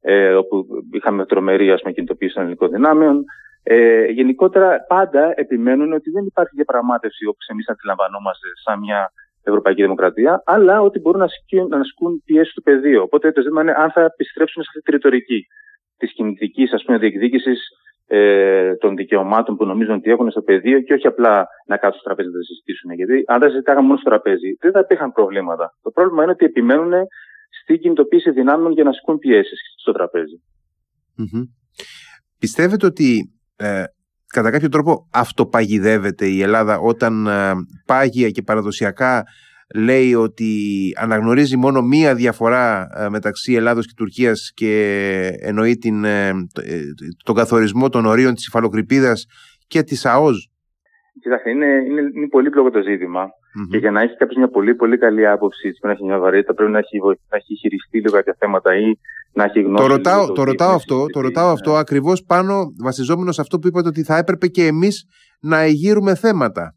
ε, 0.01 0.35
όπου 0.35 0.67
είχαμε 0.93 1.27
τρομερή 1.27 1.71
ας 1.71 1.81
πούμε, 1.81 1.93
κινητοποίηση 1.93 2.35
των 2.35 2.43
ελληνικών 2.43 2.71
δυνάμεων. 2.71 3.25
Ε, 3.63 4.05
γενικότερα 4.05 4.85
πάντα 4.89 5.33
επιμένουν 5.37 5.93
ότι 5.93 6.11
δεν 6.11 6.25
υπάρχει 6.25 6.55
διαπραγμάτευση 6.55 7.27
όπως 7.27 7.47
εμείς 7.47 7.69
αντιλαμβανόμαστε 7.69 8.49
σαν 8.65 8.79
μια 8.79 9.13
Ευρωπαϊκή 9.51 9.83
Δημοκρατία, 9.83 10.43
αλλά 10.47 10.81
ότι 10.81 10.99
μπορούν 10.99 11.19
να 11.19 11.25
ασκούν, 11.25 11.69
να 11.69 11.79
ασκούν 11.79 12.23
πιέσεις 12.25 12.53
στο 12.53 12.61
πεδίο. 12.61 13.03
Οπότε 13.03 13.33
το 13.33 13.41
ζήτημα 13.41 13.63
είναι 13.63 13.75
αν 13.77 13.91
θα 13.91 14.03
επιστρέψουν 14.05 14.63
σε 14.63 14.69
αυτή 14.71 14.83
τη 14.83 14.91
ρητορική 14.91 15.47
της 15.97 16.13
κινητικής 16.13 16.71
διεκδίκησης 16.99 17.61
ε, 18.07 18.75
των 18.75 18.97
δικαιωμάτων 18.97 19.57
που 19.57 19.65
νομίζουν 19.65 19.95
ότι 19.95 20.11
έχουν 20.11 20.31
στο 20.31 20.43
πεδίο 20.43 20.81
και 20.81 20.93
όχι 20.93 21.07
απλά 21.07 21.47
να 21.67 21.77
κάτσουν 21.77 22.01
στο 22.01 22.09
τραπέζι 22.09 22.29
να 22.29 22.39
τα 22.39 22.45
συζητήσουν. 22.45 22.93
Γιατί 22.93 23.25
αν 23.27 23.41
τα 23.41 23.49
συζητάγαμε 23.49 23.87
μόνο 23.87 23.99
στο 23.99 24.11
τραπέζι, 24.11 24.57
δεν 24.61 24.73
θα 24.73 24.79
υπήρχαν 24.79 25.13
προβλήματα. 25.13 25.75
Το 25.83 25.91
πρόβλημα 25.91 26.23
είναι 26.23 26.33
ότι 26.33 26.45
επιμένουν 26.45 26.93
στην 27.63 27.79
κινητοποίηση 27.79 28.31
δυνάμεων 28.31 28.73
για 28.73 28.85
να 28.85 28.91
ασκούν 28.91 29.19
πιέσεις 29.19 29.61
στο 29.81 29.93
τραπεζι 29.93 30.43
Πιστεύετε 32.39 32.87
ότι 32.87 33.33
ε, 33.57 33.85
κατά 34.35 34.51
κάποιο 34.51 34.69
τρόπο 34.69 35.09
αυτοπαγιδεύεται 35.13 36.27
η 36.27 36.43
Ελλάδα 36.43 36.79
όταν 36.79 37.27
ε, 37.27 37.53
πάγια 37.87 38.31
και 38.31 38.43
παραδοσιακά 38.43 39.23
λέει 39.75 40.15
ότι 40.15 40.51
αναγνωρίζει 41.01 41.57
μόνο 41.57 41.83
μία 41.83 42.15
διαφορά 42.15 42.87
ε, 42.99 43.09
μεταξύ 43.09 43.53
Ελλάδος 43.53 43.87
και 43.87 43.93
Τουρκίας 43.97 44.53
και 44.55 44.73
εννοεί 45.41 45.77
την, 45.77 46.05
ε, 46.05 46.33
τον 47.25 47.35
καθορισμό 47.35 47.89
των 47.89 48.07
ορίων 48.07 48.35
της 48.35 48.47
υφαλοκρηπίδας 48.47 49.27
και 49.67 49.83
της 49.83 50.07
ΑΟΣ. 50.07 50.49
Κοιτάξτε, 51.21 51.51
είναι, 51.51 51.67
είναι, 51.67 52.01
είναι 52.01 52.29
πολύπλοκο 52.29 52.71
το 52.71 52.83
ζήτημα. 52.83 53.25
Mm-hmm. 53.25 53.69
Και 53.71 53.79
για 53.79 53.91
να 53.91 54.01
έχει 54.01 54.17
κάποιος 54.17 54.37
μια 54.37 54.49
πολύ 54.49 54.75
πολύ 54.75 54.99
καλή 54.99 55.27
άποψη, 55.27 55.69
πρέπει 55.69 55.87
να 55.87 55.91
έχει 55.91 56.05
μια 56.05 56.19
βαρύτητα, 56.19 56.55
πρέπει 56.55 56.71
να 56.71 56.79
έχει, 56.79 56.99
να 57.31 57.37
έχει 57.37 57.55
χειριστεί 57.55 58.01
λίγο 58.01 58.15
κάποια 58.15 58.37
θέματα 58.39 58.77
ή 58.77 58.99
να 59.35 59.45
έχει 59.45 59.61
γνώση. 59.61 59.83
Το 59.83 59.95
ρωτάω, 59.95 60.33
το, 60.33 60.43
ρωτάω 60.45 60.75
αυτό, 60.75 61.07
το 61.07 61.21
ρωτάω 61.21 61.51
αυτό 61.51 61.73
ναι. 61.73 61.79
ακριβώς 61.79 62.23
πάνω 62.23 62.73
βασιζόμενος 62.83 63.35
σε 63.35 63.41
αυτό 63.41 63.59
που 63.59 63.67
είπατε 63.67 63.89
ότι 63.89 64.03
θα 64.03 64.17
έπρεπε 64.17 64.47
και 64.47 64.67
εμείς 64.67 65.05
να 65.41 65.59
εγείρουμε 65.59 66.15
θέματα. 66.15 66.75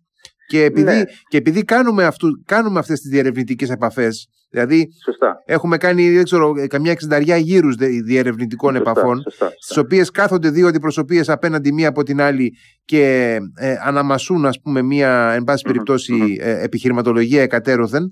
Και 0.48 0.64
επειδή, 0.64 0.92
ναι. 0.92 1.04
και 1.28 1.38
επειδή 1.38 1.64
κάνουμε, 1.64 2.04
αυτού, 2.04 2.28
κάνουμε 2.46 2.80
αυτές 2.80 3.00
τις 3.00 3.10
διερευνητικές 3.10 3.70
επαφές, 3.70 4.28
δηλαδή 4.50 4.88
σωστά. 5.06 5.44
έχουμε 5.46 5.78
κάνει 5.78 6.16
δεν 6.16 6.24
ξέρω, 6.24 6.54
καμιά 6.68 6.92
εξενταριά 6.92 7.38
γύρους 7.38 7.76
διερευνητικών 8.06 8.76
σωστά, 8.76 8.90
επαφών, 8.90 9.22
σωστά, 9.22 9.52
στις 9.60 9.78
οποίες 9.78 10.12
κάθονται 10.12 10.50
δύο 10.50 10.68
αντιπροσωπείες 10.68 11.30
απέναντι 11.30 11.74
μία 11.74 11.88
από 11.88 12.04
την 12.04 12.22
άλλη 12.22 12.54
και 12.86 13.38
ε, 13.56 13.76
αναμασούν 13.84 14.46
ας 14.46 14.62
πούμε 14.62 14.82
μία, 14.82 15.32
εν 15.32 15.44
πάση 15.44 15.64
περιπτώσει, 15.64 16.38
ε, 16.40 16.64
επιχειρηματολογία 16.64 17.42
εκατέρωθεν, 17.42 18.12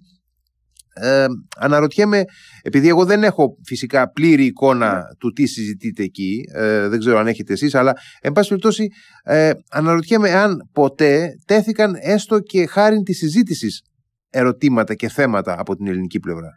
ε, 1.01 1.25
αναρωτιέμαι, 1.59 2.23
επειδή 2.63 2.87
εγώ 2.87 3.05
δεν 3.05 3.23
έχω 3.23 3.57
φυσικά 3.65 4.11
πλήρη 4.11 4.45
εικόνα 4.45 4.93
ναι. 4.93 5.01
του 5.19 5.31
τι 5.31 5.45
συζητείτε 5.45 6.03
εκεί, 6.03 6.41
ε, 6.55 6.87
δεν 6.87 6.99
ξέρω 6.99 7.17
αν 7.17 7.27
έχετε 7.27 7.53
εσείς, 7.53 7.75
αλλά 7.75 7.93
εν 8.21 8.31
πάση 8.31 8.47
περιπτώσει 8.47 8.87
ε, 9.23 9.51
αναρωτιέμαι 9.71 10.31
αν 10.31 10.69
ποτέ 10.73 11.29
τέθηκαν 11.47 11.93
έστω 12.01 12.39
και 12.39 12.65
χάρη 12.65 13.01
της 13.01 13.17
συζήτησης 13.17 13.81
ερωτήματα 14.29 14.93
και 14.93 15.07
θέματα 15.07 15.55
από 15.59 15.75
την 15.75 15.87
ελληνική 15.87 16.19
πλευρά. 16.19 16.49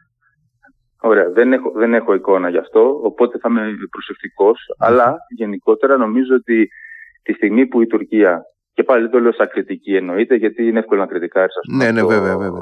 Ωραία, 1.01 1.31
δεν 1.31 1.53
έχω, 1.53 1.72
δεν 1.77 1.94
έχω 1.94 2.14
εικόνα 2.14 2.48
γι' 2.48 2.59
αυτό, 2.59 3.01
οπότε 3.03 3.38
θα 3.38 3.48
είμαι 3.51 3.62
προσεκτικός, 3.90 4.59
αλλά 4.79 5.16
γενικότερα 5.37 5.96
νομίζω 5.96 6.35
ότι 6.35 6.68
τη 7.22 7.33
στιγμή 7.33 7.66
που 7.66 7.83
η 7.83 7.87
Τουρκία 7.87 8.42
και 8.78 8.84
πάλι 8.84 9.08
το 9.08 9.20
λέω 9.20 9.32
σαν 9.32 9.48
κριτική 9.48 9.96
εννοείται, 9.96 10.34
γιατί 10.34 10.66
είναι 10.66 10.78
εύκολο 10.78 11.00
να 11.00 11.06
κριτικάρεις. 11.06 11.54
Ναι, 11.76 11.90
ναι, 11.90 12.02
βέβαια, 12.02 12.36
βέβαια. 12.36 12.60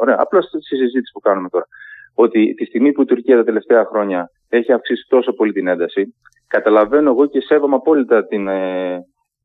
Ωραία. 0.00 0.16
Απλώς 0.18 0.44
στη 0.44 0.76
συζήτηση 0.76 1.12
που 1.12 1.20
κάνουμε 1.20 1.48
τώρα. 1.48 1.66
Ότι 2.14 2.54
τη 2.54 2.64
στιγμή 2.64 2.92
που 2.92 3.02
η 3.02 3.04
Τουρκία 3.04 3.36
τα 3.36 3.44
τελευταία 3.44 3.84
χρόνια 3.84 4.30
έχει 4.48 4.72
αυξήσει 4.72 5.06
τόσο 5.08 5.32
πολύ 5.32 5.52
την 5.52 5.66
ένταση, 5.66 6.14
καταλαβαίνω 6.46 7.10
εγώ 7.10 7.26
και 7.26 7.40
σέβομαι 7.40 7.74
απόλυτα 7.74 8.26
την, 8.26 8.48
ε, 8.48 8.98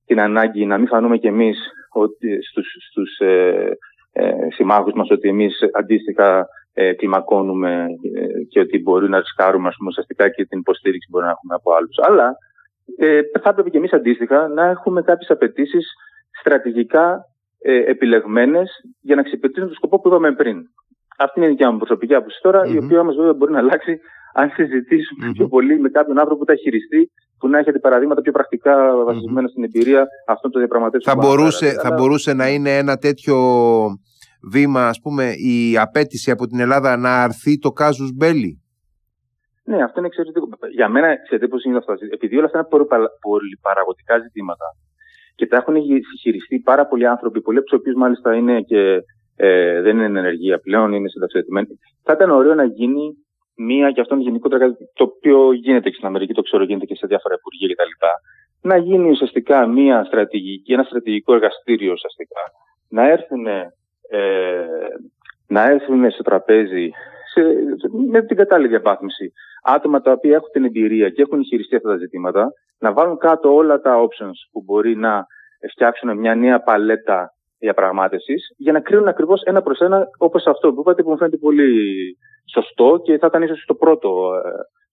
την 0.06 0.22
ανάγκη 0.22 0.66
να 0.66 0.78
μην 0.78 0.88
φανούμε 0.88 1.18
κι 1.18 1.28
εμείς 1.28 1.58
στους 2.50 2.68
στους, 2.90 3.18
ε, 3.18 3.78
ε, 4.12 4.32
συμμάχους 4.56 4.94
μας 4.94 5.10
ότι 5.10 5.30
εμείς 5.30 5.60
αντίστοιχα 5.74 6.48
ε, 6.74 6.94
κλιμακώνουμε 6.94 7.86
ε, 8.16 8.44
και 8.50 8.60
ότι 8.60 8.80
μπορεί 8.80 9.10
να 9.10 9.20
ρισκάρουμε 9.20 9.68
ας 9.68 9.76
πούμε, 9.78 9.90
ουσιαστικά 9.90 10.30
και 10.30 10.46
την 10.46 10.60
υποστήριξη 10.60 11.08
που 11.10 11.12
μπορεί 11.14 11.26
να 11.26 11.32
έχουμε 11.32 11.56
από 11.56 11.74
άλλους. 11.74 11.96
Αλλά 12.08 12.38
ε, 12.98 13.22
θα 13.42 13.50
έπρεπε 13.50 13.70
και 13.70 13.78
εμείς 13.78 13.94
αντίστοιχα 13.94 14.48
να 14.48 14.66
έχουμε 14.66 15.02
κάποιες 15.02 15.30
απαιτήσεις 15.30 15.88
στρατηγικά 16.40 17.20
ε, 17.60 17.74
επιλεγμένες 17.74 18.70
για 19.02 19.16
να 19.16 19.22
εξυπηρετήσουν 19.22 19.68
το 19.68 19.74
σκοπό 19.74 20.00
που 20.00 20.08
είπαμε 20.08 20.32
πριν. 20.32 20.58
Αυτή 21.18 21.40
είναι 21.40 21.48
η 21.48 21.52
δικιά 21.52 21.72
μου 21.72 21.78
προσωπική 21.78 22.16
άποψη 22.16 22.40
η 22.74 22.78
οποία 22.78 23.00
όμως 23.00 23.16
βέβαια 23.16 23.34
μπορεί 23.34 23.52
να 23.52 23.60
αλλάξει 23.60 24.00
αν 24.34 24.52
συζητησουμε 24.56 25.32
πιο 25.32 25.48
πολύ 25.48 25.80
με 25.80 25.90
κάποιον 25.90 26.20
άνθρωπο 26.20 26.40
που 26.40 26.46
τα 26.46 26.56
χειριστεί, 26.56 27.12
που 27.40 27.48
να 27.48 27.58
έχει 27.58 27.72
παραδείγματα 27.72 28.22
πιο 28.22 28.32
πρακτικά 28.32 28.96
βασισμένα 29.06 29.48
στην 29.48 29.64
εμπειρία 29.64 30.08
αυτών 30.28 30.52
των 30.52 30.62
διαπραγματεύσεων. 30.62 31.16
Θα, 31.16 31.28
μπορούσε, 31.28 31.70
θα 31.72 31.92
μπορούσε 31.92 32.34
να 32.34 32.50
είναι 32.50 32.78
ένα 32.78 32.98
τέτοιο 32.98 33.38
βήμα, 34.52 34.88
ας 34.88 35.00
πούμε, 35.02 35.32
η 35.32 35.78
απέτηση 35.78 36.32
από 36.32 36.48
την 36.48 36.60
Ελλάδα 36.60 36.98
να 36.98 37.24
αρθεί 37.24 37.60
το 37.60 37.72
κάζους 37.72 38.12
μπέλι. 38.16 38.62
Ναι, 39.70 39.84
αυτό 39.84 40.00
είναι 40.00 40.08
εξαιρετικό. 40.08 40.50
Για 40.72 40.90
μένα, 40.90 41.08
ξέρετε 41.24 41.48
πώ 41.48 41.58
είναι 41.66 41.78
αυτό. 41.78 41.94
Επειδή 42.12 42.38
όλα 42.38 42.46
αυτά 42.46 42.58
είναι 42.58 43.08
πολυπαραγωγικά 43.22 44.20
ζητήματα 44.20 44.66
και 45.36 45.48
τα 45.48 45.56
έχουν 45.58 45.76
χειριστεί 46.22 46.60
πάρα 46.60 46.88
πολλοί 46.88 47.06
άνθρωποι, 47.08 47.42
πολλοί 47.42 47.58
από 47.58 47.68
τους 47.68 47.80
οποίους 47.80 47.96
μάλιστα 47.96 48.36
είναι 48.36 48.62
και 48.62 49.04
ε, 49.36 49.82
δεν 49.82 50.00
είναι 50.00 50.20
ενεργεία 50.20 50.60
πλέον, 50.60 50.94
είναι 50.94 51.10
συνταξιοδοτημένοι, 51.10 51.68
θα 52.04 52.14
ήταν 52.14 52.30
ωραίο 52.30 52.54
να 52.54 52.64
γίνει 52.64 53.14
μία, 53.56 53.92
και 53.92 54.02
αυτό 54.02 54.16
είναι 54.16 54.24
γενικότερα 54.24 54.66
κάτι 54.66 54.90
το 54.94 55.04
οποίο 55.04 55.52
γίνεται 55.52 55.90
και 55.90 55.96
στην 55.96 56.08
Αμερική, 56.08 56.34
το 56.34 56.42
ξέρω, 56.42 56.64
γίνεται 56.64 56.86
και 56.86 56.96
σε 56.96 57.08
διάφορα 57.08 57.36
υπουργεία 57.38 57.76
κτλ. 57.76 58.06
Να 58.62 58.78
γίνει 58.78 59.10
ουσιαστικά 59.10 59.68
μία 59.68 60.04
στρατηγική, 60.04 60.74
ένα 60.74 60.84
στρατηγικό 60.84 61.34
εργαστήριο 61.34 61.92
ουσιαστικά. 61.92 62.42
Να 62.90 63.10
έρθουν, 63.10 63.48
ε, 63.48 64.66
να 65.48 65.64
έρθουν 65.64 66.12
στο 66.12 66.24
τραπέζι 66.24 66.92
σε, 67.34 67.42
με 68.10 68.22
την 68.22 68.38
κατάλληλη 68.38 68.70
διαβάθμιση. 68.70 69.32
Άτομα 69.64 70.02
τα 70.02 70.12
οποία 70.12 70.36
έχουν 70.36 70.50
την 70.52 70.66
εμπειρία 70.66 71.10
και 71.10 71.22
έχουν 71.22 71.44
χειριστεί 71.44 71.76
αυτά 71.76 71.90
τα 71.90 71.98
ζητήματα, 71.98 72.48
να 72.80 72.94
βάλουν 72.94 73.18
κάτω 73.18 73.56
όλα 73.56 73.82
τα 73.82 73.96
options 74.06 74.40
που 74.52 74.64
μπορεί 74.66 74.96
να 74.96 75.26
φτιάξουν 75.72 76.18
μια 76.18 76.36
νέα 76.36 76.62
παλέτα 76.62 77.34
διαπραγμάτευσης 77.60 78.54
για 78.58 78.72
να 78.72 78.80
κρίνουν 78.80 79.08
ακριβώς 79.08 79.42
ένα 79.42 79.62
προς 79.62 79.80
ένα 79.80 80.08
όπως 80.18 80.46
αυτό 80.46 80.74
που 80.74 80.80
είπατε 80.82 81.04
που 81.04 81.10
μου 81.10 81.18
φαίνεται 81.18 81.38
πολύ 81.38 81.72
σωστό 82.54 83.02
και 83.04 83.18
θα 83.18 83.28
ήταν 83.28 83.42
ίσως 83.42 83.64
το 83.68 83.76
πρώτο 83.76 84.32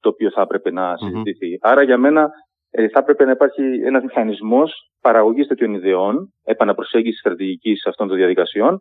το 0.00 0.08
οποίο 0.08 0.30
θα 0.30 0.40
έπρεπε 0.40 0.70
να 0.70 0.96
συζητηθει 0.96 1.58
Άρα 1.60 1.82
για 1.82 1.98
μένα 1.98 2.30
ε, 2.70 2.88
θα 2.88 2.98
έπρεπε 2.98 3.24
να 3.24 3.30
υπάρχει 3.30 3.62
ένας 3.84 4.02
μηχανισμός 4.02 4.90
παραγωγής 5.00 5.46
τέτοιων 5.46 5.74
ιδεών, 5.74 6.32
επαναπροσέγγισης 6.44 7.18
στρατηγικής 7.18 7.86
αυτών 7.86 8.08
των 8.08 8.16
διαδικασιών 8.16 8.78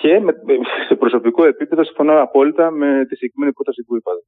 και 0.00 0.20
με, 0.20 0.32
σε 0.88 0.94
προσωπικό 0.94 1.44
επίπεδο 1.44 1.84
συμφωνώ 1.84 2.22
απόλυτα 2.22 2.70
με 2.70 3.04
τη 3.08 3.14
συγκεκριμένη 3.14 3.52
πρόταση 3.52 3.82
που 3.86 3.96
ειπατε 3.96 4.20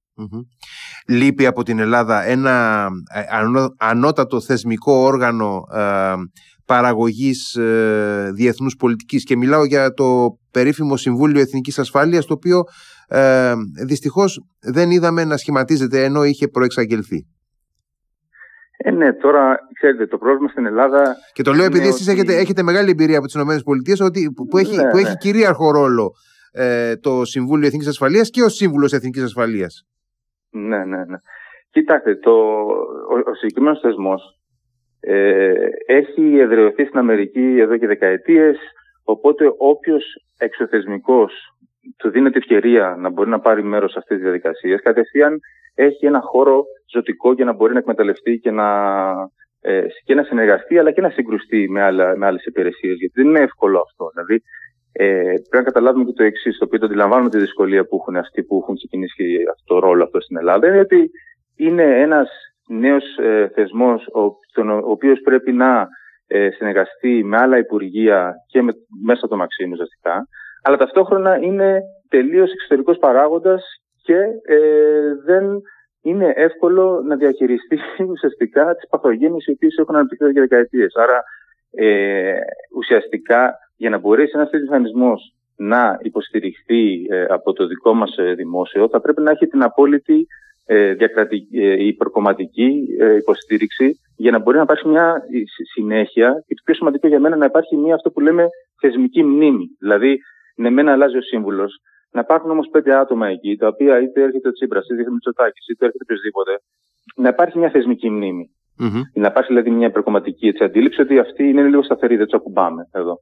Λείπει 1.08 1.46
από 1.46 1.62
την 1.62 1.78
Ελλάδα 1.78 2.24
ένα 2.24 2.88
ε, 3.14 3.22
ανώτατο 3.78 4.40
θεσμικό 4.40 4.92
όργανο 4.92 5.62
ε, 5.74 6.14
παραγωγής 6.66 7.54
ε, 7.54 8.30
διεθνούς 8.35 8.76
πολιτικής. 8.76 9.24
Και 9.24 9.37
μιλάω 9.37 9.64
για 9.64 9.92
το 9.92 10.38
περίφημο 10.50 10.96
Συμβούλιο 10.96 11.40
Εθνικής 11.40 11.78
Ασφάλειας 11.78 12.26
το 12.26 12.35
οποίο 12.35 12.62
ε, 13.08 13.52
δυστυχώς 13.87 14.40
δεν 14.61 14.90
είδαμε 14.90 15.24
να 15.24 15.37
σχηματίζεται 15.37 16.04
ενώ 16.04 16.24
είχε 16.24 16.48
προεξαγγελθεί. 16.48 17.26
Ε, 18.85 18.90
ναι, 18.90 19.12
τώρα 19.12 19.59
ξέρετε, 19.75 20.07
το 20.07 20.18
πρόβλημα 20.18 20.49
στην 20.49 20.66
Ελλάδα. 20.66 21.16
Και 21.33 21.42
το 21.42 21.53
λέω 21.53 21.64
επειδή 21.64 21.87
εσείς 21.87 22.09
έχετε, 22.09 22.35
έχετε 22.35 22.62
μεγάλη 22.62 22.90
εμπειρία 22.90 23.18
από 23.18 23.27
τις 23.27 23.35
ΗΠΑ 23.35 24.05
ότι, 24.05 24.33
που, 24.51 24.59
έχει, 24.59 24.77
ναι, 24.77 24.90
που 24.90 24.97
έχει 24.97 25.09
ναι. 25.09 25.16
κυρίαρχο 25.18 25.71
ρόλο 25.71 26.12
ε, 26.53 26.97
το 26.97 27.25
Συμβούλιο 27.25 27.66
Εθνικής 27.66 27.88
Ασφαλείας 27.88 28.31
και 28.31 28.42
ο 28.42 28.49
Σύμβουλος 28.49 28.92
Εθνικής 28.92 29.23
Ασφαλείας. 29.23 29.87
Ναι, 30.51 30.85
ναι, 30.85 31.05
ναι. 31.05 31.16
Κοιτάξτε, 31.71 32.16
το, 32.16 32.31
ο, 33.11 33.14
ο 33.31 33.35
συγκεκριμένος 33.35 33.81
θεσμός 33.81 34.23
ε, 35.01 35.53
έχει 35.87 36.38
εδραιωθεί 36.38 36.85
στην 36.85 36.99
Αμερική 36.99 37.57
εδώ 37.61 37.77
και 37.77 37.87
δεκαετίες. 37.87 38.59
Οπότε 39.05 39.45
όποιος 39.59 40.05
εξωθεσμικός 40.38 41.33
του 41.97 42.11
δίνεται 42.11 42.38
ευκαιρία 42.38 42.97
να 42.99 43.11
μπορεί 43.11 43.31
να 43.31 43.40
πάρει 43.40 43.62
μέρος 43.62 43.92
σε 43.92 43.99
αυτές 43.99 44.16
τις 44.16 44.25
διαδικασίες, 44.25 44.83
κατευθείαν 44.83 45.40
έχει 45.75 46.07
ένα 46.07 46.21
χώρο 46.21 46.64
ζωτικό 46.92 47.33
για 47.33 47.45
να 47.45 47.53
μπορεί 47.53 47.73
να 47.73 47.79
εκμεταλλευτεί 47.79 48.38
και 48.38 48.51
να, 48.51 48.68
ε, 49.61 49.85
και 50.05 50.14
να 50.14 50.23
συνεργαστεί 50.23 50.79
αλλά 50.79 50.90
και 50.90 51.01
να 51.01 51.11
συγκρουστεί 51.11 51.68
με, 51.71 51.83
άλλα, 51.83 52.16
με 52.16 52.27
άλλες 52.27 52.45
υπηρεσίες 52.45 52.97
γιατί 52.99 53.12
δεν 53.21 53.29
είναι 53.29 53.40
εύκολο 53.40 53.79
αυτό. 53.81 54.11
Δηλαδή 54.14 54.42
ε, 54.92 55.23
πρέπει 55.23 55.57
να 55.57 55.62
καταλάβουμε 55.62 56.05
και 56.05 56.12
το 56.12 56.23
εξής, 56.23 56.59
το 56.59 56.64
οποίο 56.64 56.79
το 56.79 56.87
αντιλαμβάνουμε 56.87 57.31
τη 57.31 57.38
δυσκολία 57.38 57.85
που 57.87 57.97
έχουν 58.01 58.16
αυτοί 58.16 58.42
που 58.42 58.59
έχουν 58.62 58.75
ξεκινήσει 58.75 59.37
αυτό 59.53 59.75
το 59.75 59.87
ρόλο 59.87 60.05
αυτό 60.05 60.21
στην 60.21 60.37
Ελλάδα, 60.37 60.68
είναι 60.68 60.79
ότι 60.79 61.11
είναι 61.57 62.01
ένας 62.01 62.31
νέος 62.68 63.05
ε, 63.18 63.51
θεσμός 63.55 64.07
ο, 64.07 64.37
τον, 64.53 64.71
ο 64.71 64.90
οποίος 64.90 65.21
πρέπει 65.21 65.53
να 65.53 65.88
ε, 66.27 66.51
συνεργαστεί 66.51 67.25
με 67.25 67.37
άλλα 67.37 67.59
υπουργεία 67.59 68.35
και 68.47 68.62
με, 68.62 68.73
μέσα 69.05 69.29
το 69.29 69.37
Μαξίμου 69.37 69.73
ουσιαστικά, 69.73 70.27
αλλά 70.62 70.77
ταυτόχρονα 70.77 71.37
είναι 71.37 71.83
τελείως 72.09 72.53
εξωτερικός 72.53 72.98
παράγοντας 72.98 73.64
και 74.03 74.18
ε, 74.42 74.59
δεν 75.25 75.44
είναι 76.03 76.33
εύκολο 76.37 77.03
να 77.07 77.16
διαχειριστεί 77.16 77.79
ουσιαστικά 78.12 78.75
τις 78.75 78.88
παθογένειες 78.88 79.46
οι 79.46 79.51
οποίες 79.51 79.77
έχουν 79.77 79.94
αναπτυχθεί 79.94 80.25
εδώ 80.25 80.33
και 80.33 80.40
δεκαετίες. 80.40 80.94
Άρα 80.94 81.22
ε, 81.70 82.35
ουσιαστικά 82.77 83.59
για 83.77 83.90
να 83.90 83.98
μπορέσει 83.98 84.33
ένας 84.35 84.51
τέτοιος 84.51 84.68
μηχανισμός 84.68 85.35
να 85.57 85.98
υποστηριχθεί 86.03 87.07
ε, 87.09 87.25
από 87.29 87.53
το 87.53 87.66
δικό 87.66 87.94
μας 87.94 88.16
ε, 88.16 88.35
δημόσιο 88.35 88.88
θα 88.88 89.01
πρέπει 89.01 89.22
να 89.22 89.31
έχει 89.31 89.46
την 89.46 89.62
απόλυτη 89.62 90.27
ε, 90.66 90.92
διακρατική, 90.94 91.87
υπερκομματική 91.87 92.87
υποστήριξη 93.18 94.01
για 94.16 94.31
να 94.31 94.38
μπορεί 94.38 94.57
να 94.57 94.62
υπάρχει 94.62 94.88
μια 94.88 95.22
συνέχεια 95.75 96.44
και 96.46 96.55
το 96.55 96.62
πιο 96.64 96.75
σημαντικό 96.75 97.09
για 97.09 97.20
μένα 97.20 97.37
να 97.37 97.44
υπάρχει 97.44 97.77
μια 97.77 97.94
αυτό 97.94 98.11
που 98.11 98.20
λέμε 98.20 98.48
θεσμική 98.81 99.22
μνήμη. 99.22 99.66
Δηλαδή, 99.79 100.18
ναι, 100.57 100.71
μένα 100.71 100.93
αλλάζει 100.93 101.17
ο 101.17 101.23
σύμβουλος, 101.23 101.81
να 102.11 102.21
υπάρχουν 102.21 102.51
όμως 102.51 102.69
πέντε 102.69 102.95
άτομα 102.95 103.29
εκεί, 103.29 103.57
τα 103.57 103.67
οποία 103.67 104.01
είτε 104.01 104.23
έρχεται 104.23 104.49
ο 104.49 104.53
Τσίπρας, 104.53 104.85
είτε 104.85 104.93
έρχεται 104.93 105.11
ο 105.11 105.12
Μητσοτάκη, 105.12 105.73
είτε 105.73 105.85
έρχεται 105.85 106.05
οποιοδήποτε, 106.05 106.53
να 107.17 107.29
υπάρχει 107.29 107.59
μια 107.59 107.71
θεσμική 107.71 108.11
μνήμη. 108.11 108.51
Mm-hmm. 108.81 109.03
Να 109.15 109.27
υπάρχει 109.27 109.49
δηλαδή 109.53 109.71
μια 109.71 109.87
υπερκομματική 109.87 110.47
έτσι, 110.47 110.65
αντίληψη 110.65 111.01
ότι 111.01 111.19
αυτή 111.19 111.49
είναι 111.49 111.62
λίγο 111.62 111.83
σταθερή, 111.83 112.17
δεν 112.17 112.27
του 112.27 112.37
ακουμπάμε 112.37 112.88
εδώ. 112.93 113.19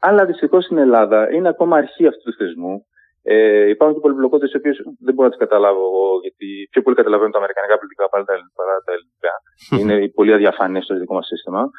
Αλλά 0.00 0.24
δυστυχώς 0.24 0.64
στην 0.64 0.78
Ελλάδα 0.78 1.32
είναι 1.32 1.48
ακόμα 1.48 1.76
αρχή 1.76 2.06
αυτού 2.06 2.22
του 2.22 2.36
θεσμού. 2.36 2.86
Ε, 3.28 3.68
υπάρχουν 3.68 3.94
και 3.96 4.02
πολυπλοκότητες 4.02 4.52
οι 4.52 4.56
οποίες 4.56 4.76
δεν 5.06 5.14
μπορώ 5.14 5.28
να 5.28 5.34
τις 5.34 5.44
καταλάβω 5.44 5.82
εγώ, 5.90 6.06
γιατί 6.22 6.46
πιο 6.70 6.82
πολύ 6.82 6.96
καταλαβαίνω 6.96 7.30
τα 7.30 7.38
αμερικανικά 7.38 7.78
πολιτικά 7.78 8.08
παρά 8.08 8.76
τα 8.86 8.92
ελληνικά. 8.96 9.32
Είναι 9.78 10.08
πολύ 10.08 10.32
αδιαφανές 10.32 10.86
το 10.86 10.98
δικό 10.98 11.14
μας 11.14 11.26
σύστημα. 11.26 11.70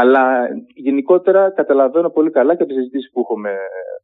Αλλά 0.00 0.24
γενικότερα 0.74 1.42
καταλαβαίνω 1.50 2.08
πολύ 2.10 2.30
καλά 2.30 2.52
και 2.54 2.62
από 2.62 2.70
τις 2.70 2.80
συζητήσεις 2.80 3.10
που 3.12 3.20
έχουμε 3.24 3.50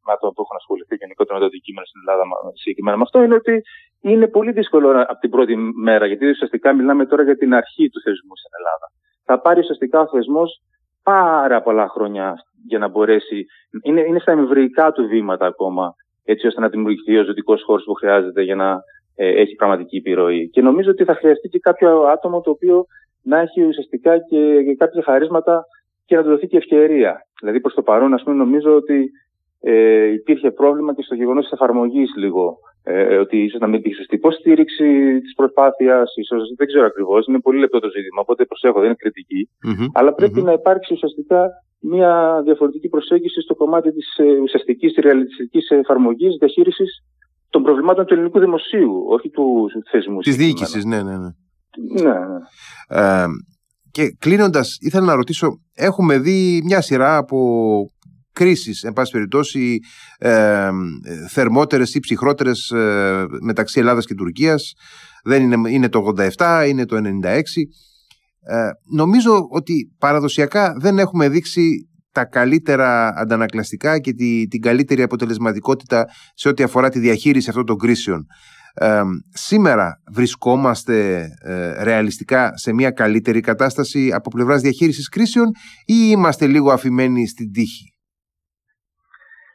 με 0.04 0.10
άτομα 0.14 0.32
που 0.32 0.42
έχουν 0.44 0.56
ασχοληθεί 0.62 0.94
γενικότερα 1.02 1.34
με 1.36 1.42
το 1.42 1.48
αντικείμενο 1.50 1.86
στην 1.90 2.00
Ελλάδα 2.02 2.22
συγκεκριμένα 2.62 2.96
με 2.96 3.04
αυτό, 3.06 3.16
είναι 3.22 3.38
ότι 3.42 3.54
είναι 4.10 4.26
πολύ 4.36 4.52
δύσκολο 4.58 4.88
από 5.12 5.20
την 5.24 5.30
πρώτη 5.34 5.54
μέρα, 5.88 6.04
γιατί 6.10 6.24
ουσιαστικά 6.34 6.68
μιλάμε 6.78 7.04
τώρα 7.10 7.22
για 7.28 7.36
την 7.42 7.50
αρχή 7.60 7.84
του 7.92 8.00
θεσμού 8.04 8.34
στην 8.40 8.52
Ελλάδα. 8.58 8.86
Θα 9.28 9.34
πάρει 9.44 9.60
ουσιαστικά 9.60 9.98
ο 10.00 10.08
θεσμός 10.14 10.50
πάρα 11.02 11.58
πολλά 11.66 11.86
χρόνια 11.94 12.26
για 12.70 12.78
να 12.78 12.88
μπορέσει. 12.88 13.38
Είναι, 13.82 14.00
είναι 14.08 14.18
στα 14.18 14.32
εμβρυϊκά 14.32 14.92
του 14.92 15.06
βήματα 15.12 15.46
ακόμα, 15.46 15.94
έτσι 16.24 16.46
ώστε 16.46 16.60
να 16.60 16.68
δημιουργηθεί 16.68 17.18
ο 17.18 17.24
ζωτικός 17.24 17.62
χώρος 17.66 17.84
που 17.84 17.94
χρειάζεται 17.94 18.42
για 18.42 18.54
να 18.54 18.68
ε, 19.14 19.28
έχει 19.42 19.54
πραγματική 19.54 19.96
επιρροή. 19.96 20.50
Και 20.50 20.62
νομίζω 20.62 20.90
ότι 20.90 21.04
θα 21.04 21.14
χρειαστεί 21.14 21.48
και 21.48 21.58
κάποιο 21.58 22.02
άτομο 22.02 22.40
το 22.40 22.50
οποίο 22.50 22.84
να 23.22 23.38
έχει 23.38 23.62
ουσιαστικά 23.62 24.18
και, 24.18 24.62
και 24.62 24.74
κάποια 24.78 25.02
χαρίσματα 25.02 25.64
και 26.10 26.16
να 26.16 26.22
του 26.22 26.28
δοθεί 26.28 26.46
και 26.46 26.56
ευκαιρία. 26.56 27.12
Δηλαδή, 27.40 27.60
προς 27.60 27.74
το 27.74 27.82
παρόν, 27.82 28.14
ας 28.14 28.22
πούμε, 28.22 28.36
νομίζω 28.36 28.74
ότι 28.74 29.10
ε, 29.60 30.06
υπήρχε 30.12 30.50
πρόβλημα 30.50 30.94
και 30.94 31.02
στο 31.02 31.14
γεγονός 31.14 31.42
της 31.44 31.52
εφαρμογής 31.52 32.10
λίγο. 32.16 32.58
Ε, 32.82 33.16
ότι 33.16 33.36
ίσως 33.44 33.60
να 33.60 33.66
μην 33.66 33.78
υπήρχε 33.78 33.96
σωστή 33.96 34.14
υποστήριξη 34.14 35.20
της 35.20 35.34
προσπάθειας, 35.34 36.12
ίσως 36.16 36.42
δεν 36.58 36.66
ξέρω 36.66 36.86
ακριβώς. 36.86 37.26
Είναι 37.26 37.40
πολύ 37.40 37.58
λεπτό 37.58 37.78
το 37.80 37.88
ζήτημα, 37.88 38.20
οπότε 38.20 38.44
προσέχω, 38.44 38.78
δεν 38.78 38.84
είναι 38.84 39.02
κριτική. 39.04 39.48
Mm-hmm. 39.66 39.86
Αλλά 39.92 40.14
πρέπει 40.14 40.40
mm-hmm. 40.40 40.50
να 40.50 40.52
υπάρξει 40.52 40.92
ουσιαστικά 40.92 41.48
μια 41.80 42.40
διαφορετική 42.44 42.88
προσέγγιση 42.88 43.40
στο 43.40 43.54
κομμάτι 43.54 43.92
της 43.92 44.16
ε, 44.16 44.24
ουσιαστικής 44.24 44.94
ρεαλιστικής 45.00 45.70
εφαρμογής, 45.70 46.36
διαχείρισης 46.38 46.90
των 47.50 47.62
προβλημάτων 47.62 48.04
του 48.06 48.14
ελληνικού 48.14 48.38
δημοσίου, 48.38 49.04
όχι 49.08 49.28
του 49.30 49.68
θεσμού. 49.90 50.18
Της 50.20 50.36
διοίκησης, 50.36 50.84
ναι, 50.84 51.02
ναι, 51.02 51.16
ναι. 51.16 51.30
ναι, 52.02 52.12
ναι. 52.30 52.40
Ε, 52.88 53.26
και 53.90 54.16
κλείνοντας, 54.18 54.76
ήθελα 54.80 55.06
να 55.06 55.14
ρωτήσω, 55.14 55.60
έχουμε 55.74 56.18
δει 56.18 56.60
μια 56.64 56.80
σειρά 56.80 57.16
από 57.16 57.38
κρίσεις, 58.32 58.82
εν 58.82 58.92
πάση 58.92 59.12
περιπτώσει 59.12 59.78
ε, 60.18 60.70
θερμότερες 61.28 61.94
ή 61.94 62.00
ψυχρότερες 62.00 62.70
ε, 62.70 63.24
μεταξύ 63.40 63.80
Ελλάδας 63.80 64.06
και 64.06 64.14
Τουρκίας. 64.14 64.72
Δεν 65.24 65.42
είναι, 65.42 65.70
είναι 65.70 65.88
το 65.88 66.14
87, 66.36 66.64
είναι 66.68 66.84
το 66.84 66.96
96. 66.96 67.40
Ε, 68.42 68.68
νομίζω 68.94 69.46
ότι 69.50 69.92
παραδοσιακά 69.98 70.74
δεν 70.78 70.98
έχουμε 70.98 71.28
δείξει 71.28 71.88
τα 72.12 72.24
καλύτερα 72.24 73.12
αντανακλαστικά 73.16 73.98
και 73.98 74.12
τη, 74.12 74.46
την 74.46 74.60
καλύτερη 74.60 75.02
αποτελεσματικότητα 75.02 76.06
σε 76.34 76.48
ό,τι 76.48 76.62
αφορά 76.62 76.88
τη 76.88 76.98
διαχείριση 76.98 77.48
αυτών 77.48 77.66
των 77.66 77.78
κρίσεων. 77.78 78.26
Ε, 78.74 79.02
σήμερα 79.28 80.02
βρισκόμαστε 80.12 81.26
ε, 81.42 81.84
ρεαλιστικά 81.84 82.56
σε 82.56 82.72
μια 82.72 82.90
καλύτερη 82.90 83.40
κατάσταση 83.40 84.12
από 84.12 84.30
πλευράς 84.30 84.60
διαχείρισης 84.60 85.08
κρίσεων 85.08 85.46
ή 85.84 85.94
είμαστε 86.10 86.46
λίγο 86.46 86.70
αφημένοι 86.72 87.26
στην 87.26 87.52
τύχη; 87.52 87.94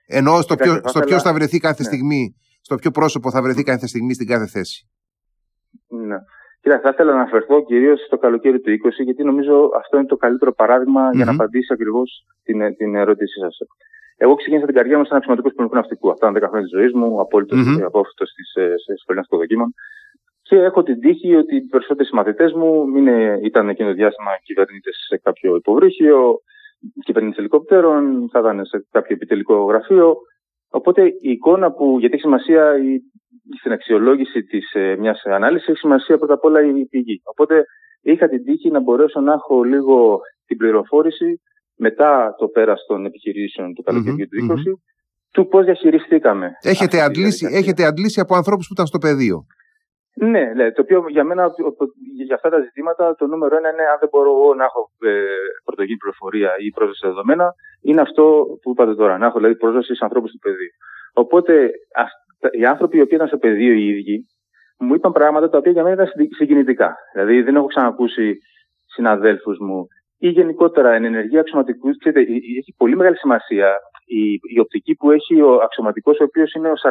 Ενώ 0.07 0.41
στο, 0.41 0.55
ποιο, 0.55 0.79
στο 0.83 0.99
ποιος 0.99 1.21
θα 1.21 1.33
βρεθεί 1.33 1.57
κάθε 1.57 1.83
ναι. 1.83 1.87
στιγμή, 1.87 2.35
στο 2.61 2.75
ποιο 2.75 2.91
πρόσωπο 2.91 3.31
θα 3.31 3.41
βρεθεί 3.41 3.63
κάθε 3.63 3.87
στιγμή 3.87 4.13
στην 4.13 4.27
κάθε 4.27 4.47
θέση; 4.47 4.89
Ναι. 5.87 6.17
Κοίτα, 6.61 6.79
θα 6.79 6.89
ήθελα 6.89 7.11
να 7.11 7.19
αναφερθώ 7.19 7.63
κυρίως 7.65 7.99
στο 8.05 8.17
καλοκαίρι 8.17 8.59
του 8.59 8.71
20, 8.71 9.03
γιατί 9.03 9.23
νομίζω 9.23 9.69
αυτό 9.77 9.97
είναι 9.97 10.05
το 10.05 10.15
καλύτερο 10.15 10.53
για 11.13 11.25
να 11.25 11.31
απαντήσει 11.31 11.73
ακριβώς 11.73 12.25
την, 12.43 12.75
την 12.75 12.95
ερώτησή 12.95 13.39
σας. 13.39 13.57
Εγώ 14.17 14.35
ξεκίνησα 14.35 14.65
την 14.65 14.75
καριέρα 14.75 14.97
μου 14.97 15.05
σαν 15.05 15.17
αξιωματικός 15.17 15.53
του 15.53 15.69
ναυτικού. 15.71 16.09
Αυτά 16.09 16.27
είναι 16.27 16.39
10 16.39 16.47
χρόνια 16.49 16.67
της 16.67 16.77
ζωής 16.77 16.93
μου, 16.93 17.19
απόλυτος 17.21 17.59
mm-hmm. 17.59 17.81
απόφυτος 17.81 18.29
στι 18.83 18.97
σχολέ 19.01 19.21
δοκίμων. 19.29 19.73
Και 20.41 20.55
έχω 20.55 20.83
την 20.83 20.99
τύχη 20.99 21.35
ότι 21.35 21.55
οι 21.55 21.61
περισσότεροι 21.61 22.09
μαθητέ 22.11 22.51
μου 22.55 22.97
είναι, 22.97 23.39
ήταν 23.43 23.69
εκείνο 23.69 23.87
το 23.87 23.95
διάστημα 23.95 24.31
κυβερνήτες 24.43 24.95
σε 25.07 25.17
κάποιο 25.17 25.55
υποβρύχιο, 25.55 26.39
κυβερνήτη 27.05 27.35
ελικόπτερων, 27.39 28.29
θα 28.31 28.39
ήταν 28.39 28.65
σε 28.65 28.87
κάποιο 28.91 29.15
επιτελικό 29.15 29.63
γραφείο. 29.63 30.15
Οπότε 30.69 31.01
η 31.05 31.29
εικόνα 31.31 31.71
που, 31.71 31.95
γιατί 31.99 32.13
έχει 32.13 32.23
σημασία 32.23 32.77
η, 32.77 32.99
στην 33.59 33.71
αξιολόγηση 33.71 34.43
της, 34.43 34.73
ε, 34.73 34.95
μιας 34.99 35.21
ανάλυσης, 35.23 35.67
έχει 35.67 35.77
σημασία 35.77 36.17
πρώτα 36.17 36.33
απ' 36.33 36.43
όλα 36.43 36.61
η 36.61 36.85
πηγή. 36.85 37.21
Οπότε 37.23 37.63
είχα 38.01 38.27
την 38.27 38.43
τύχη 38.43 38.69
να 38.71 38.79
μπορέσω 38.79 39.19
να 39.19 39.33
έχω 39.33 39.63
λίγο 39.63 40.19
την 40.45 40.57
πληροφόρηση 40.57 41.41
μετά 41.75 42.35
το 42.37 42.47
πέρας 42.47 42.85
των 42.87 43.05
επιχειρήσεων 43.05 43.73
του 43.73 43.83
καλοκαιριού 43.83 44.27
του 44.27 44.37
20, 44.49 44.55
του 45.31 45.47
πώς 45.47 45.65
διαχειριστήκαμε. 45.65 46.51
Έχετε 46.61 47.01
αντλήσει, 47.01 47.47
έχετε 47.51 47.85
αντλήσει 47.85 48.19
από 48.19 48.35
ανθρώπους 48.35 48.67
που 48.67 48.73
ήταν 48.73 48.85
στο 48.85 48.97
πεδίο. 48.97 49.45
Ναι, 50.17 50.43
ναι, 50.55 50.71
το 50.71 50.81
οποίο 50.81 51.05
για 51.09 51.23
μένα, 51.23 51.51
για 52.25 52.35
αυτά 52.35 52.49
τα 52.49 52.59
ζητήματα, 52.59 53.15
το 53.15 53.27
νούμερο 53.27 53.55
ένα 53.57 53.69
είναι 53.69 53.81
αν 53.81 53.97
δεν 53.99 54.09
μπορώ 54.11 54.29
εγώ 54.29 54.53
να 54.53 54.63
έχω 54.63 54.91
ε, 54.99 55.11
πρωτογενή 55.63 55.97
πληροφορία 55.97 56.51
ή 56.65 56.69
πρόσβαση 56.69 56.99
σε 56.99 57.07
δεδομένα, 57.07 57.53
είναι 57.81 58.01
αυτό 58.01 58.45
που 58.61 58.71
είπατε 58.71 58.95
τώρα, 58.95 59.17
να 59.17 59.25
έχω 59.25 59.37
δηλαδή 59.37 59.55
πρόσβαση 59.55 59.95
σε 59.95 60.03
ανθρώπους 60.03 60.31
του 60.31 60.39
πεδίου. 60.39 60.73
Οπότε 61.13 61.69
οι 62.59 62.65
άνθρωποι 62.65 62.97
οι 62.97 63.01
οποίοι 63.01 63.15
ήταν 63.17 63.27
στο 63.27 63.37
πεδίο 63.37 63.73
οι 63.73 63.87
ίδιοι 63.87 64.25
μου 64.79 64.93
είπαν 64.93 65.11
πράγματα 65.11 65.49
τα 65.49 65.57
οποία 65.57 65.71
για 65.71 65.83
μένα 65.83 66.03
ήταν 66.03 66.27
συγκινητικά. 66.35 66.95
Δηλαδή 67.13 67.41
δεν 67.41 67.55
έχω 67.55 67.65
ξανακούσει 67.65 68.37
συναδέλφους 68.85 69.57
μου 69.59 69.87
ή 70.27 70.29
γενικότερα 70.29 70.89
εν 70.93 71.03
ενεργεία 71.03 71.39
αξιωματικού. 71.39 71.89
Ξέρετε, 71.97 72.21
έχει 72.61 72.73
πολύ 72.77 72.95
μεγάλη 72.95 73.17
σημασία 73.17 73.69
η, 74.05 74.23
η 74.55 74.59
οπτική 74.59 74.93
που 74.95 75.11
έχει 75.11 75.41
ο 75.41 75.53
αξιωματικός, 75.63 76.19
ο 76.19 76.23
οποίος 76.23 76.53
είναι 76.53 76.69
ο 76.69 76.77
40-45, 76.83 76.89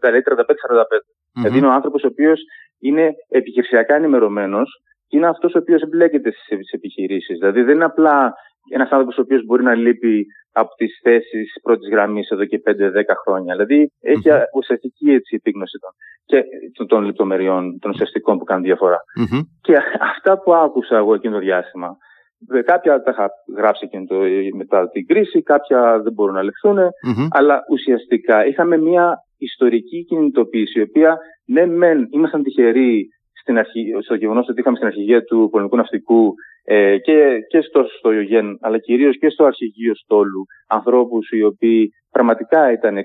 δηλαδή 0.00 0.22
35-45. 0.30 0.42
Δηλαδή 1.32 1.58
είναι 1.58 1.66
ο 1.66 1.72
άνθρωπος 1.72 2.02
ο 2.02 2.06
οποίος 2.06 2.40
είναι 2.80 3.10
επιχειρησιακά 3.28 3.94
ενημερωμένος 3.94 4.68
και 5.08 5.16
είναι 5.16 5.26
αυτός 5.26 5.54
ο 5.54 5.58
οποίος 5.58 5.82
εμπλέκεται 5.82 6.30
στις 6.30 6.70
επιχειρήσεις. 6.70 7.38
Δηλαδή 7.38 7.62
δεν 7.62 7.74
είναι 7.74 7.84
απλά 7.84 8.32
ένας 8.72 8.90
άνθρωπος 8.90 9.18
ο 9.18 9.20
οποίος 9.20 9.44
μπορεί 9.44 9.62
να 9.62 9.74
λείπει 9.74 10.26
από 10.52 10.74
τις 10.76 11.00
θέσεις 11.02 11.52
πρώτης 11.62 11.88
γραμμής 11.90 12.28
εδώ 12.30 12.44
και 12.44 12.62
5-10 12.66 12.70
χρόνια. 13.24 13.54
Δηλαδή 13.56 13.90
έχει 14.00 14.22
mm-hmm. 14.24 14.44
ουσιαστική 14.54 15.10
έτσι, 15.10 15.34
επίγνωση 15.34 15.78
των, 15.78 15.92
και, 16.24 16.44
των 16.86 17.04
λεπτομεριών, 17.04 17.78
των 17.78 17.90
ουσιαστικών 17.90 18.38
που 18.38 18.44
κάνουν 18.44 18.64
Και 19.60 19.76
αυτά 20.00 20.38
που 20.42 20.54
άκουσα 20.54 20.96
εγώ 20.96 21.14
εκείνο 21.14 21.34
το 21.34 21.40
διάστημα, 21.40 21.96
κάποια 22.64 23.02
τα 23.02 23.10
είχα 23.10 23.30
γράψει 23.56 23.84
εκείνο 23.84 24.04
το, 24.04 24.16
μετά 24.56 24.88
την 24.88 25.06
κρίση, 25.06 25.42
κάποια 25.42 26.00
δεν 26.02 26.12
μπορούν 26.12 26.34
να 26.34 26.42
λεχθουν 26.42 26.78
αλλά 27.30 27.64
ουσιαστικά 27.70 28.46
είχαμε 28.46 28.76
μια 28.76 29.24
ιστορική 29.38 30.04
κινητοποίηση, 30.04 30.78
η 30.78 30.82
οποία 30.82 31.18
ναι, 31.44 31.66
μεν 31.66 32.08
ήμασταν 32.10 32.42
τυχεροί 32.42 33.08
στην 33.32 33.58
αρχή, 33.58 33.92
στο 34.02 34.14
γεγονός 34.14 34.48
ότι 34.48 34.60
είχαμε 34.60 34.76
στην 34.76 34.88
αρχηγία 34.88 35.24
του 35.24 35.48
πολεμικού 35.50 35.76
ναυτικού 35.76 36.34
ε, 36.72 36.98
και, 36.98 37.38
και 37.48 37.60
στο, 37.60 37.84
στο 37.98 38.12
Ιωγέν, 38.12 38.58
αλλά 38.60 38.78
κυρίως 38.78 39.18
και 39.18 39.28
στο 39.28 39.44
αρχηγείο 39.44 39.94
Στόλου, 39.94 40.44
ανθρώπους 40.68 41.30
οι 41.30 41.42
οποίοι 41.42 41.90
πραγματικά 42.10 42.72
ήταν 42.72 42.96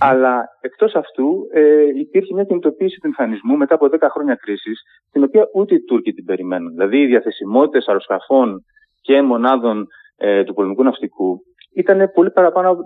Αλλά 0.00 0.44
εκτός 0.60 0.94
αυτού 0.94 1.48
ε, 1.52 1.86
υπήρχε 1.98 2.34
μια 2.34 2.44
κινητοποίηση 2.44 3.00
του 3.00 3.08
μηχανισμού 3.08 3.56
μετά 3.56 3.74
από 3.74 3.86
10 3.92 3.96
χρόνια 4.10 4.34
κρίσης, 4.34 4.80
την 5.12 5.22
οποία 5.22 5.48
ούτε 5.54 5.74
οι 5.74 5.84
Τούρκοι 5.84 6.12
την 6.12 6.24
περιμένουν. 6.24 6.70
Δηλαδή 6.70 7.00
οι 7.00 7.06
διαθεσιμότητες 7.06 7.86
αεροσκαφών 7.86 8.64
και 9.00 9.22
μονάδων 9.22 9.86
ε, 10.16 10.44
του 10.44 10.54
πολεμικού 10.54 10.82
ναυτικού 10.82 11.40
ήταν 11.74 12.10
πολύ 12.14 12.30
παραπάνω 12.30 12.70
από, 12.70 12.82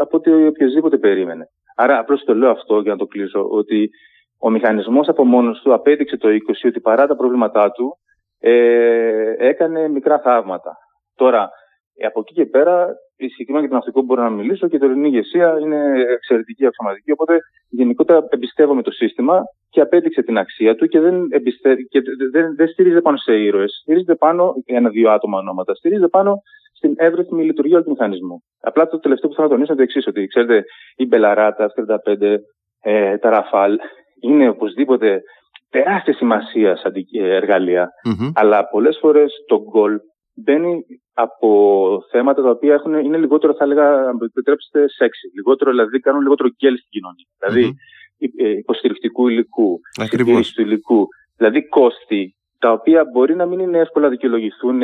από 0.00 0.16
ό,τι 0.16 0.46
οποιοδήποτε 0.46 0.98
περίμενε. 0.98 1.44
Άρα 1.76 1.98
απλώς 1.98 2.24
το 2.24 2.34
λέω 2.34 2.50
αυτό 2.50 2.80
για 2.80 2.92
να 2.92 2.98
το 2.98 3.06
κλείσω, 3.06 3.48
ότι 3.50 3.88
ο 4.38 4.50
μηχανισμός 4.50 5.08
από 5.08 5.24
μόνος 5.24 5.60
του 5.60 5.74
απέδειξε 5.74 6.16
το 6.16 6.28
20 6.28 6.32
ότι 6.64 6.80
παρά 6.80 7.06
τα 7.06 7.16
προβλήματά 7.16 7.70
του 7.70 7.96
ε, 8.44 9.34
έκανε 9.38 9.88
μικρά 9.88 10.18
θαύματα. 10.20 10.76
Τώρα, 11.14 11.50
ε, 11.96 12.06
από 12.06 12.20
εκεί 12.20 12.34
και 12.34 12.46
πέρα, 12.46 12.94
συγκεκριμένα 13.16 13.60
για 13.60 13.68
το 13.68 13.74
ναυτικό 13.74 14.02
μπορώ 14.02 14.22
να 14.22 14.30
μιλήσω 14.30 14.68
και 14.68 14.76
η 14.76 14.78
τωρινή 14.78 15.08
ηγεσία 15.08 15.58
είναι 15.60 15.80
εξαιρετική 16.16 16.66
αξιωματική. 16.66 17.10
Οπότε, 17.12 17.38
γενικότερα 17.68 18.26
εμπιστεύομαι 18.28 18.82
το 18.82 18.90
σύστημα 18.90 19.42
και 19.70 19.80
απέδειξε 19.80 20.22
την 20.22 20.38
αξία 20.38 20.74
του 20.74 20.86
και 20.86 21.00
δεν, 21.00 21.26
εμπιστε... 21.30 21.74
και 21.74 22.00
δεν, 22.32 22.54
δεν 22.56 22.68
στηρίζεται 22.68 23.00
πάνω 23.00 23.16
σε 23.16 23.32
ήρωες. 23.32 23.78
Στηρίζεται 23.82 24.14
πάνω, 24.14 24.54
ένα-δύο 24.64 25.10
άτομα 25.10 25.38
ονόματα, 25.38 25.74
στηρίζεται 25.74 26.08
πάνω 26.08 26.42
στην 26.76 26.94
εύρυθμη 26.96 27.44
λειτουργία 27.44 27.82
του 27.82 27.90
μηχανισμού. 27.90 28.42
Απλά 28.60 28.88
το 28.88 28.98
τελευταίο 28.98 29.28
που 29.28 29.34
θέλω 29.36 29.48
να 29.48 29.54
τονίσω 29.54 29.72
είναι 29.72 29.82
το 29.82 29.88
εξής, 29.88 30.06
ότι 30.06 30.26
ξέρετε, 30.26 30.64
η 30.96 31.06
Μπελαρά, 31.06 31.57
τα 31.57 31.70
35, 32.14 32.36
ε, 32.82 33.18
τα 33.18 33.30
Ραφάλ, 33.30 33.78
είναι 34.20 34.48
οπωσδήποτε 34.48 35.22
τεράστια 35.72 36.14
σημασία 36.14 36.76
σαν 36.76 36.92
εργαλεία 37.12 37.88
αλλά 38.34 38.68
πολλές 38.68 38.98
φορές 39.00 39.32
το 39.46 39.62
γκολ 39.62 39.98
μπαίνει 40.34 40.84
από 41.14 41.48
θέματα 42.10 42.42
τα 42.42 42.50
οποία 42.50 42.74
έχουν, 42.74 42.94
είναι 42.94 43.16
λιγότερο, 43.16 43.54
θα 43.54 43.64
έλεγα, 43.64 43.86
αν 44.08 44.18
το 44.18 44.24
επιτρέψετε, 44.24 44.88
σεξι. 44.88 45.26
Λιγότερο, 45.34 45.70
δηλαδή 45.70 46.00
κάνουν 46.00 46.22
λιγότερο 46.22 46.48
γκέλ 46.48 46.76
στην 46.76 46.90
κοινωνία. 46.90 47.28
Δηλαδή, 47.38 47.74
ε, 48.36 48.48
υποστηρικτικού 48.48 49.28
υλικού, 49.28 49.80
συντήρηση 50.02 50.54
του 50.54 50.60
υλικού, 50.60 51.06
δηλαδή 51.36 51.68
κόστη, 51.68 52.34
τα 52.58 52.72
οποία 52.72 53.04
μπορεί 53.12 53.34
να 53.34 53.46
μην 53.46 53.58
είναι 53.58 53.78
εύκολα 53.78 54.04
να 54.04 54.10
δικαιολογηθούν 54.10 54.80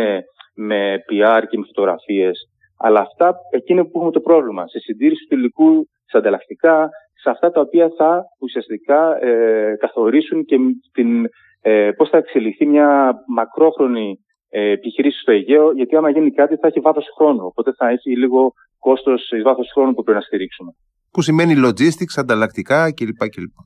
με 0.54 1.04
PR 1.08 1.42
και 1.48 1.58
με 1.58 1.64
φωτογραφίες, 1.66 2.48
αλλά 2.78 3.00
αυτά 3.00 3.34
εκείνο 3.50 3.82
που 3.82 3.92
έχουμε 3.94 4.12
το 4.12 4.20
πρόβλημα. 4.20 4.68
Σε 4.68 4.78
συντήρηση 4.78 5.26
του 5.28 5.34
υλικού, 5.34 5.88
σε 6.04 6.18
ανταλλακτικά, 6.18 6.88
σε 7.22 7.30
αυτά 7.30 7.50
τα 7.50 7.60
οποία 7.60 7.90
θα 7.96 8.22
ουσιαστικά 8.40 9.24
ε, 9.24 9.76
καθορίσουν 9.80 10.44
και 10.44 10.56
την, 10.92 11.28
ε, 11.60 11.90
πώς 11.96 12.08
θα 12.08 12.16
εξελιχθεί 12.16 12.66
μια 12.66 13.14
μακρόχρονη 13.26 14.18
ε, 14.48 14.70
επιχειρήση 14.70 15.20
στο 15.20 15.32
Αιγαίο, 15.32 15.72
γιατί 15.72 15.96
άμα 15.96 16.10
γίνει 16.10 16.30
κάτι 16.30 16.56
θα 16.56 16.66
έχει 16.66 16.80
βάθος 16.80 17.06
χρόνου, 17.16 17.44
οπότε 17.46 17.72
θα 17.78 17.88
έχει 17.88 18.16
λίγο 18.16 18.52
κόστος 18.78 19.30
εις 19.30 19.42
βάθος 19.42 19.70
χρόνου 19.74 19.94
που 19.94 20.02
πρέπει 20.02 20.18
να 20.18 20.24
στηρίξουμε. 20.24 20.70
Που 21.10 21.22
σημαίνει 21.22 21.54
logistics, 21.66 22.14
ανταλλακτικά 22.16 22.92
κλπ. 22.92 23.22
κλπ. 23.34 23.56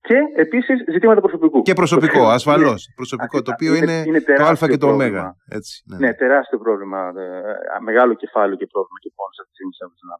Και 0.00 0.18
επίσης 0.36 0.76
ζητήματα 0.92 1.20
προσωπικού. 1.20 1.62
Και 1.62 1.72
προσωπικό, 1.72 2.22
ασφαλώς. 2.28 2.92
Προσωπικό, 2.94 3.42
το 3.42 3.50
οποίο 3.54 3.74
είναι, 3.74 4.02
είναι, 4.06 4.20
το 4.20 4.44
Α 4.44 4.68
και 4.68 4.76
το 4.76 4.88
Ω. 4.88 4.96
Ναι, 4.96 5.16
ναι, 5.98 6.14
τεράστιο 6.14 6.58
πρόβλημα. 6.58 6.98
Ε, 6.98 7.80
μεγάλο 7.88 8.14
κεφάλαιο 8.14 8.56
και 8.56 8.66
πρόβλημα 8.72 8.98
και 9.02 9.10
πόνο 9.16 9.32
αυτή 9.42 9.50
τη 9.50 9.56
στιγμή 9.56 9.74
στην 9.76 10.10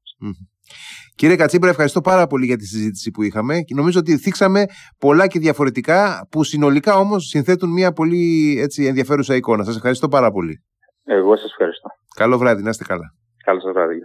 Κύριε 1.20 1.36
Κατσίμπρα, 1.36 1.68
ευχαριστώ 1.68 2.00
πάρα 2.00 2.26
πολύ 2.26 2.46
για 2.46 2.56
τη 2.56 2.66
συζήτηση 2.66 3.10
που 3.10 3.22
είχαμε 3.22 3.60
και 3.60 3.74
νομίζω 3.74 3.98
ότι 3.98 4.16
θίξαμε 4.16 4.64
πολλά 4.98 5.26
και 5.26 5.38
διαφορετικά 5.38 6.26
που 6.30 6.44
συνολικά 6.44 6.94
όμως 6.94 7.24
συνθέτουν 7.26 7.70
μια 7.72 7.92
πολύ 7.92 8.56
έτσι, 8.60 8.84
ενδιαφέρουσα 8.84 9.34
εικόνα. 9.34 9.64
Σας 9.64 9.76
ευχαριστώ 9.76 10.08
πάρα 10.08 10.30
πολύ. 10.30 10.62
Εγώ 11.04 11.36
σας 11.36 11.50
ευχαριστώ. 11.50 11.88
Καλό 12.16 12.38
βράδυ, 12.38 12.62
να 12.62 12.70
είστε 12.70 12.84
καλά. 12.84 13.14
Καλό 13.44 13.60
σας 13.60 13.72
βράδυ. 13.72 13.96